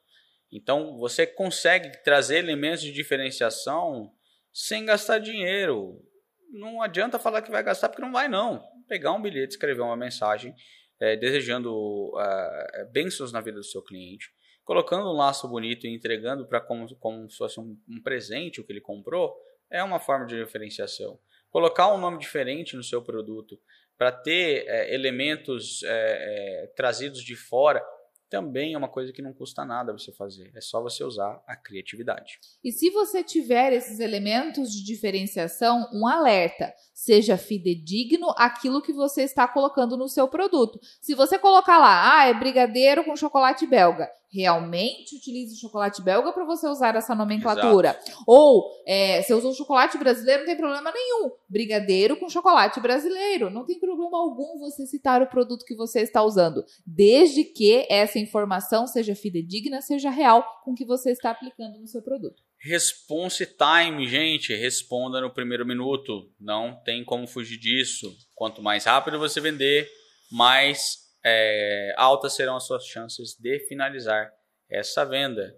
Então, 0.50 0.96
você 0.96 1.26
consegue 1.26 2.02
trazer 2.02 2.38
elementos 2.38 2.80
de 2.80 2.92
diferenciação 2.92 4.15
sem 4.56 4.86
gastar 4.86 5.18
dinheiro. 5.18 6.02
Não 6.50 6.80
adianta 6.80 7.18
falar 7.18 7.42
que 7.42 7.50
vai 7.50 7.62
gastar, 7.62 7.90
porque 7.90 8.00
não 8.00 8.10
vai 8.10 8.26
não. 8.26 8.66
Pegar 8.88 9.12
um 9.12 9.20
bilhete, 9.20 9.52
escrever 9.52 9.82
uma 9.82 9.96
mensagem 9.96 10.54
é, 10.98 11.14
desejando 11.14 11.74
uh, 11.74 12.90
bênçãos 12.90 13.32
na 13.32 13.42
vida 13.42 13.58
do 13.58 13.64
seu 13.64 13.82
cliente, 13.82 14.30
colocando 14.64 15.10
um 15.10 15.12
laço 15.12 15.46
bonito 15.46 15.86
e 15.86 15.94
entregando 15.94 16.48
para 16.48 16.58
como, 16.58 16.86
como 16.96 17.30
se 17.30 17.36
fosse 17.36 17.60
um, 17.60 17.78
um 17.86 18.02
presente 18.02 18.58
o 18.58 18.64
que 18.64 18.72
ele 18.72 18.80
comprou, 18.80 19.36
é 19.70 19.82
uma 19.82 20.00
forma 20.00 20.24
de 20.24 20.42
diferenciação. 20.42 21.18
Colocar 21.50 21.92
um 21.92 21.98
nome 21.98 22.18
diferente 22.18 22.76
no 22.76 22.82
seu 22.82 23.02
produto 23.02 23.60
para 23.98 24.10
ter 24.10 24.64
é, 24.66 24.94
elementos 24.94 25.82
é, 25.82 25.88
é, 25.90 26.66
trazidos 26.68 27.22
de 27.22 27.36
fora 27.36 27.84
também 28.28 28.74
é 28.74 28.78
uma 28.78 28.88
coisa 28.88 29.12
que 29.12 29.22
não 29.22 29.32
custa 29.32 29.64
nada 29.64 29.92
você 29.92 30.12
fazer. 30.12 30.50
É 30.54 30.60
só 30.60 30.82
você 30.82 31.04
usar 31.04 31.42
a 31.46 31.56
criatividade. 31.56 32.38
E 32.62 32.72
se 32.72 32.90
você 32.90 33.22
tiver 33.22 33.72
esses 33.72 34.00
elementos 34.00 34.72
de 34.72 34.84
diferenciação, 34.84 35.88
um 35.92 36.06
alerta. 36.06 36.72
Seja 36.92 37.36
fidedigno 37.36 38.32
aquilo 38.36 38.82
que 38.82 38.92
você 38.92 39.22
está 39.22 39.46
colocando 39.46 39.96
no 39.96 40.08
seu 40.08 40.28
produto. 40.28 40.80
Se 41.00 41.14
você 41.14 41.38
colocar 41.38 41.78
lá, 41.78 42.18
ah, 42.18 42.26
é 42.26 42.34
brigadeiro 42.34 43.04
com 43.04 43.16
chocolate 43.16 43.66
belga 43.66 44.10
realmente 44.36 45.16
utilize 45.16 45.58
chocolate 45.58 46.02
belga 46.02 46.32
para 46.32 46.44
você 46.44 46.68
usar 46.68 46.94
essa 46.94 47.14
nomenclatura. 47.14 47.98
Exato. 48.00 48.24
Ou 48.26 48.70
é, 48.86 49.22
você 49.22 49.32
usou 49.32 49.54
chocolate 49.54 49.96
brasileiro, 49.96 50.40
não 50.40 50.46
tem 50.46 50.56
problema 50.56 50.92
nenhum. 50.92 51.30
Brigadeiro 51.48 52.16
com 52.18 52.28
chocolate 52.28 52.78
brasileiro. 52.80 53.48
Não 53.48 53.64
tem 53.64 53.78
problema 53.78 54.18
algum 54.18 54.58
você 54.58 54.86
citar 54.86 55.22
o 55.22 55.26
produto 55.26 55.64
que 55.64 55.74
você 55.74 56.00
está 56.00 56.22
usando. 56.22 56.64
Desde 56.86 57.44
que 57.44 57.86
essa 57.88 58.18
informação 58.18 58.86
seja 58.86 59.14
fidedigna, 59.14 59.80
seja 59.80 60.10
real 60.10 60.44
com 60.64 60.72
o 60.72 60.74
que 60.74 60.84
você 60.84 61.10
está 61.10 61.30
aplicando 61.30 61.78
no 61.78 61.86
seu 61.86 62.02
produto. 62.02 62.42
Response 62.58 63.46
time, 63.46 64.06
gente. 64.06 64.54
Responda 64.54 65.20
no 65.20 65.32
primeiro 65.32 65.64
minuto. 65.64 66.30
Não 66.38 66.74
tem 66.84 67.04
como 67.04 67.26
fugir 67.26 67.58
disso. 67.58 68.14
Quanto 68.34 68.62
mais 68.62 68.84
rápido 68.84 69.18
você 69.18 69.40
vender, 69.40 69.88
mais 70.30 71.05
é, 71.28 71.92
altas 71.96 72.34
serão 72.34 72.54
as 72.54 72.64
suas 72.64 72.86
chances 72.86 73.36
de 73.36 73.58
finalizar 73.66 74.32
essa 74.70 75.04
venda. 75.04 75.52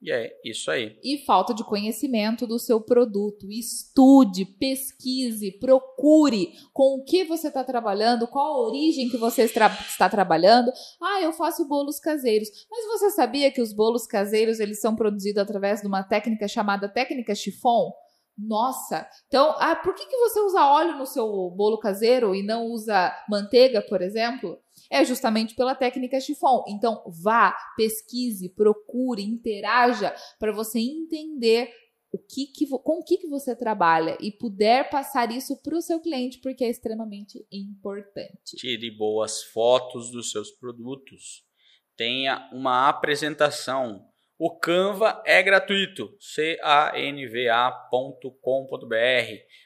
E 0.00 0.12
é 0.12 0.32
isso 0.44 0.70
aí. 0.70 0.96
E 1.02 1.24
falta 1.26 1.52
de 1.52 1.64
conhecimento 1.64 2.46
do 2.46 2.56
seu 2.56 2.80
produto. 2.80 3.50
Estude, 3.50 4.44
pesquise, 4.44 5.58
procure 5.58 6.52
com 6.72 7.00
o 7.00 7.04
que 7.04 7.24
você 7.24 7.48
está 7.48 7.64
trabalhando, 7.64 8.28
qual 8.28 8.46
a 8.46 8.68
origem 8.68 9.08
que 9.08 9.16
você 9.16 9.42
está 9.42 10.08
trabalhando. 10.08 10.70
Ah, 11.02 11.20
eu 11.20 11.32
faço 11.32 11.66
bolos 11.66 11.98
caseiros. 11.98 12.48
Mas 12.70 12.86
você 12.86 13.10
sabia 13.10 13.50
que 13.50 13.60
os 13.60 13.72
bolos 13.72 14.06
caseiros 14.06 14.60
eles 14.60 14.80
são 14.80 14.94
produzidos 14.94 15.42
através 15.42 15.80
de 15.80 15.88
uma 15.88 16.04
técnica 16.04 16.46
chamada 16.46 16.88
técnica 16.88 17.34
chiffon? 17.34 17.92
Nossa! 18.38 19.04
Então, 19.26 19.52
ah, 19.58 19.74
por 19.74 19.96
que, 19.96 20.06
que 20.06 20.16
você 20.16 20.38
usa 20.38 20.64
óleo 20.64 20.96
no 20.96 21.06
seu 21.06 21.26
bolo 21.50 21.76
caseiro 21.80 22.36
e 22.36 22.44
não 22.44 22.66
usa 22.66 23.12
manteiga, 23.28 23.82
por 23.82 24.00
exemplo? 24.00 24.56
É 24.90 25.04
justamente 25.04 25.54
pela 25.54 25.74
técnica 25.74 26.20
chiffon. 26.20 26.64
Então, 26.68 27.02
vá, 27.06 27.56
pesquise, 27.76 28.48
procure, 28.48 29.22
interaja 29.22 30.14
para 30.38 30.52
você 30.52 30.78
entender 30.78 31.70
o 32.10 32.18
que, 32.18 32.46
que 32.46 32.66
com 32.66 33.00
o 33.00 33.04
que, 33.04 33.18
que 33.18 33.28
você 33.28 33.54
trabalha 33.54 34.16
e 34.20 34.32
puder 34.32 34.88
passar 34.88 35.30
isso 35.30 35.60
para 35.62 35.76
o 35.76 35.82
seu 35.82 36.00
cliente, 36.00 36.38
porque 36.38 36.64
é 36.64 36.70
extremamente 36.70 37.46
importante. 37.52 38.56
Tire 38.56 38.90
boas 38.90 39.42
fotos 39.42 40.10
dos 40.10 40.30
seus 40.30 40.50
produtos. 40.50 41.44
Tenha 41.96 42.48
uma 42.52 42.88
apresentação 42.88 44.06
O 44.38 44.56
Canva 44.56 45.20
é 45.26 45.42
gratuito, 45.42 46.16
canva.com.br. 46.92 48.22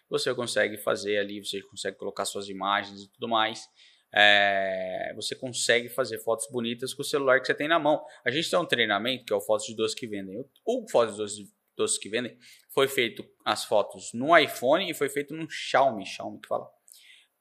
Você 0.09 0.35
consegue 0.35 0.79
fazer 0.79 1.19
ali, 1.19 1.45
você 1.45 1.61
consegue 1.63 1.99
colocar 1.99 2.25
suas 2.25 2.49
imagens 2.49 3.03
e 3.03 3.13
tudo 3.13 3.29
mais. 3.29 3.69
É, 4.15 5.13
você 5.17 5.35
consegue 5.35 5.89
fazer 5.89 6.19
fotos 6.19 6.47
bonitas 6.51 6.93
com 6.93 7.03
o 7.03 7.05
celular 7.05 7.41
que 7.41 7.47
você 7.47 7.55
tem 7.55 7.69
na 7.69 7.79
mão. 7.79 8.05
A 8.25 8.31
gente 8.31 8.51
tem 8.51 8.59
um 8.59 8.67
treinamento 8.67 9.25
que 9.25 9.33
é 9.33 9.37
o 9.37 9.41
Fotos 9.41 9.67
de 9.67 9.75
Doces 9.75 9.95
que 9.95 10.07
Vendem. 10.07 10.45
O 10.67 10.87
Fotos 10.91 11.37
de 11.37 11.51
Doces 11.77 11.99
que 11.99 12.09
Vendem 12.09 12.37
foi 12.71 12.89
feito 12.89 13.25
as 13.45 13.65
fotos 13.65 14.13
no 14.13 14.37
iPhone 14.37 14.89
e 14.89 14.95
foi 14.95 15.09
feito 15.09 15.35
no 15.35 15.49
Xiaomi, 15.49 16.05
Xiaomi 16.05 16.41
que 16.41 16.49
fala. 16.49 16.69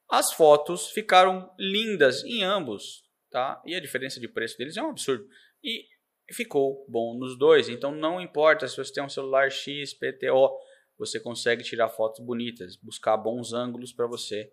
As 0.09 0.33
fotos 0.33 0.91
ficaram 0.91 1.53
lindas 1.57 2.23
em 2.23 2.43
ambos, 2.43 3.03
tá? 3.29 3.61
E 3.65 3.75
a 3.75 3.79
diferença 3.79 4.19
de 4.19 4.27
preço 4.27 4.57
deles 4.57 4.77
é 4.77 4.81
um 4.81 4.89
absurdo. 4.89 5.25
E 5.63 5.85
ficou 6.33 6.85
bom 6.87 7.17
nos 7.17 7.37
dois. 7.37 7.69
Então 7.69 7.91
não 7.91 8.19
importa 8.19 8.67
se 8.67 8.77
você 8.77 8.93
tem 8.93 9.03
um 9.03 9.09
celular 9.09 9.51
X, 9.51 9.93
PTO, 9.93 10.57
você 10.97 11.19
consegue 11.19 11.63
tirar 11.63 11.89
fotos 11.89 12.23
bonitas, 12.23 12.75
buscar 12.77 13.17
bons 13.17 13.53
ângulos 13.53 13.91
para 13.91 14.07
você 14.07 14.51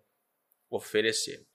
oferecer. 0.69 1.48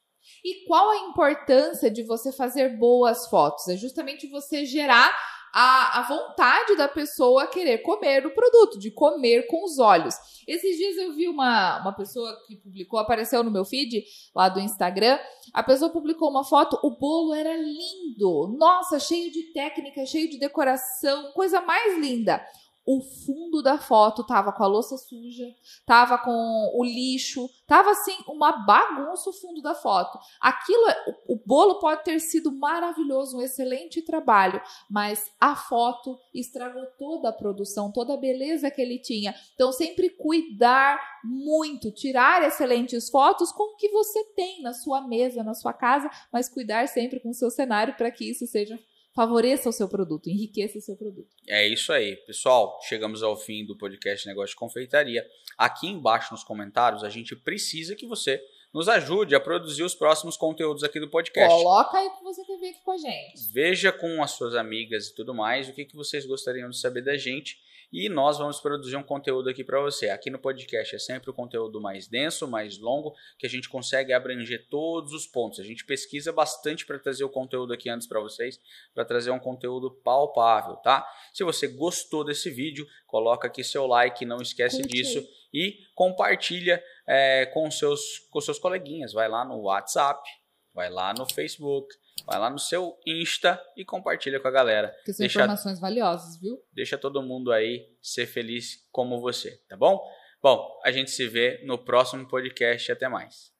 E 0.44 0.66
qual 0.66 0.90
a 0.90 1.08
importância 1.08 1.90
de 1.90 2.02
você 2.02 2.32
fazer 2.32 2.78
boas 2.78 3.26
fotos? 3.28 3.68
É 3.68 3.76
justamente 3.76 4.28
você 4.28 4.64
gerar 4.64 5.14
a, 5.54 6.00
a 6.00 6.02
vontade 6.02 6.76
da 6.76 6.88
pessoa 6.88 7.46
querer 7.46 7.78
comer 7.78 8.26
o 8.26 8.34
produto, 8.34 8.76
de 8.76 8.90
comer 8.90 9.46
com 9.46 9.64
os 9.64 9.78
olhos. 9.78 10.16
Esses 10.48 10.76
dias 10.76 10.96
eu 10.96 11.14
vi 11.14 11.28
uma, 11.28 11.80
uma 11.80 11.92
pessoa 11.92 12.36
que 12.46 12.56
publicou, 12.56 12.98
apareceu 12.98 13.42
no 13.44 13.52
meu 13.52 13.64
feed 13.64 14.04
lá 14.34 14.48
do 14.48 14.58
Instagram. 14.58 15.16
A 15.52 15.62
pessoa 15.62 15.92
publicou 15.92 16.28
uma 16.28 16.42
foto, 16.42 16.76
o 16.82 16.90
bolo 16.90 17.32
era 17.32 17.56
lindo. 17.56 18.56
Nossa, 18.58 18.98
cheio 18.98 19.30
de 19.30 19.52
técnica, 19.52 20.04
cheio 20.04 20.28
de 20.28 20.38
decoração, 20.38 21.30
coisa 21.32 21.60
mais 21.60 21.98
linda 21.98 22.44
o 22.86 23.00
fundo 23.00 23.62
da 23.62 23.78
foto 23.78 24.24
tava 24.24 24.52
com 24.52 24.62
a 24.62 24.66
louça 24.66 24.96
suja, 24.98 25.46
tava 25.86 26.18
com 26.18 26.72
o 26.74 26.84
lixo, 26.84 27.48
tava 27.66 27.90
assim 27.90 28.16
uma 28.28 28.52
bagunça 28.64 29.30
o 29.30 29.32
fundo 29.32 29.62
da 29.62 29.74
foto. 29.74 30.18
Aquilo, 30.40 30.84
o, 31.26 31.34
o 31.34 31.42
bolo 31.44 31.78
pode 31.78 32.04
ter 32.04 32.20
sido 32.20 32.52
maravilhoso, 32.52 33.38
um 33.38 33.42
excelente 33.42 34.02
trabalho, 34.02 34.60
mas 34.90 35.30
a 35.40 35.56
foto 35.56 36.18
estragou 36.34 36.84
toda 36.98 37.30
a 37.30 37.32
produção, 37.32 37.90
toda 37.90 38.14
a 38.14 38.18
beleza 38.18 38.70
que 38.70 38.82
ele 38.82 38.98
tinha. 38.98 39.34
Então 39.54 39.72
sempre 39.72 40.10
cuidar 40.10 41.00
muito, 41.24 41.90
tirar 41.90 42.42
excelentes 42.42 43.08
fotos 43.08 43.50
com 43.50 43.74
o 43.74 43.76
que 43.76 43.88
você 43.88 44.24
tem 44.34 44.60
na 44.60 44.74
sua 44.74 45.00
mesa, 45.00 45.42
na 45.42 45.54
sua 45.54 45.72
casa, 45.72 46.10
mas 46.30 46.50
cuidar 46.50 46.86
sempre 46.86 47.18
com 47.18 47.30
o 47.30 47.34
seu 47.34 47.50
cenário 47.50 47.96
para 47.96 48.10
que 48.10 48.28
isso 48.28 48.46
seja 48.46 48.78
favoreça 49.14 49.68
o 49.68 49.72
seu 49.72 49.88
produto, 49.88 50.28
enriqueça 50.28 50.78
o 50.78 50.80
seu 50.80 50.96
produto. 50.96 51.28
É 51.48 51.66
isso 51.66 51.92
aí. 51.92 52.16
Pessoal, 52.16 52.78
chegamos 52.82 53.22
ao 53.22 53.36
fim 53.36 53.64
do 53.64 53.78
podcast 53.78 54.26
Negócio 54.26 54.50
de 54.50 54.56
Confeitaria. 54.56 55.24
Aqui 55.56 55.86
embaixo 55.86 56.32
nos 56.32 56.42
comentários, 56.42 57.04
a 57.04 57.08
gente 57.08 57.36
precisa 57.36 57.94
que 57.94 58.06
você 58.06 58.42
nos 58.72 58.88
ajude 58.88 59.36
a 59.36 59.40
produzir 59.40 59.84
os 59.84 59.94
próximos 59.94 60.36
conteúdos 60.36 60.82
aqui 60.82 60.98
do 60.98 61.08
podcast. 61.08 61.48
Coloca 61.48 61.96
aí 61.96 62.08
o 62.08 62.16
que 62.18 62.24
você 62.24 62.44
quer 62.44 62.58
ver 62.58 62.70
aqui 62.70 62.82
com 62.84 62.90
a 62.90 62.98
gente. 62.98 63.52
Veja 63.52 63.92
com 63.92 64.20
as 64.20 64.32
suas 64.32 64.56
amigas 64.56 65.06
e 65.06 65.14
tudo 65.14 65.32
mais 65.32 65.68
o 65.68 65.72
que, 65.72 65.84
que 65.84 65.94
vocês 65.94 66.26
gostariam 66.26 66.68
de 66.68 66.76
saber 66.76 67.02
da 67.02 67.16
gente 67.16 67.56
e 67.94 68.08
nós 68.08 68.38
vamos 68.38 68.58
produzir 68.58 68.96
um 68.96 69.04
conteúdo 69.04 69.48
aqui 69.48 69.62
para 69.62 69.80
você. 69.80 70.10
Aqui 70.10 70.28
no 70.28 70.36
podcast 70.36 70.96
é 70.96 70.98
sempre 70.98 71.30
o 71.30 71.32
conteúdo 71.32 71.80
mais 71.80 72.08
denso, 72.08 72.48
mais 72.48 72.76
longo, 72.76 73.14
que 73.38 73.46
a 73.46 73.48
gente 73.48 73.68
consegue 73.68 74.12
abranger 74.12 74.66
todos 74.68 75.12
os 75.12 75.28
pontos. 75.28 75.60
A 75.60 75.62
gente 75.62 75.84
pesquisa 75.84 76.32
bastante 76.32 76.84
para 76.84 76.98
trazer 76.98 77.22
o 77.22 77.28
conteúdo 77.28 77.72
aqui 77.72 77.88
antes 77.88 78.08
para 78.08 78.18
vocês, 78.18 78.58
para 78.92 79.04
trazer 79.04 79.30
um 79.30 79.38
conteúdo 79.38 79.92
palpável, 79.92 80.74
tá? 80.78 81.08
Se 81.32 81.44
você 81.44 81.68
gostou 81.68 82.24
desse 82.24 82.50
vídeo, 82.50 82.84
coloca 83.06 83.46
aqui 83.46 83.62
seu 83.62 83.86
like, 83.86 84.26
não 84.26 84.42
esquece 84.42 84.82
disso 84.82 85.24
e 85.52 85.78
compartilha 85.94 86.82
é, 87.06 87.46
com 87.46 87.70
seus 87.70 88.18
com 88.28 88.40
seus 88.40 88.58
coleguinhas. 88.58 89.12
Vai 89.12 89.28
lá 89.28 89.44
no 89.44 89.60
WhatsApp, 89.60 90.28
vai 90.74 90.90
lá 90.90 91.14
no 91.14 91.32
Facebook, 91.32 91.94
Vai 92.26 92.38
lá 92.38 92.48
no 92.48 92.58
seu 92.58 92.98
Insta 93.06 93.60
e 93.76 93.84
compartilha 93.84 94.40
com 94.40 94.48
a 94.48 94.50
galera. 94.50 94.94
Que 95.04 95.12
são 95.12 95.24
deixa, 95.24 95.40
informações 95.40 95.80
valiosas, 95.80 96.40
viu? 96.40 96.58
Deixa 96.72 96.96
todo 96.96 97.22
mundo 97.22 97.52
aí 97.52 97.88
ser 98.02 98.26
feliz 98.26 98.86
como 98.90 99.20
você, 99.20 99.62
tá 99.68 99.76
bom? 99.76 100.00
Bom, 100.42 100.80
a 100.84 100.92
gente 100.92 101.10
se 101.10 101.26
vê 101.26 101.62
no 101.64 101.78
próximo 101.78 102.28
podcast. 102.28 102.92
Até 102.92 103.08
mais. 103.08 103.53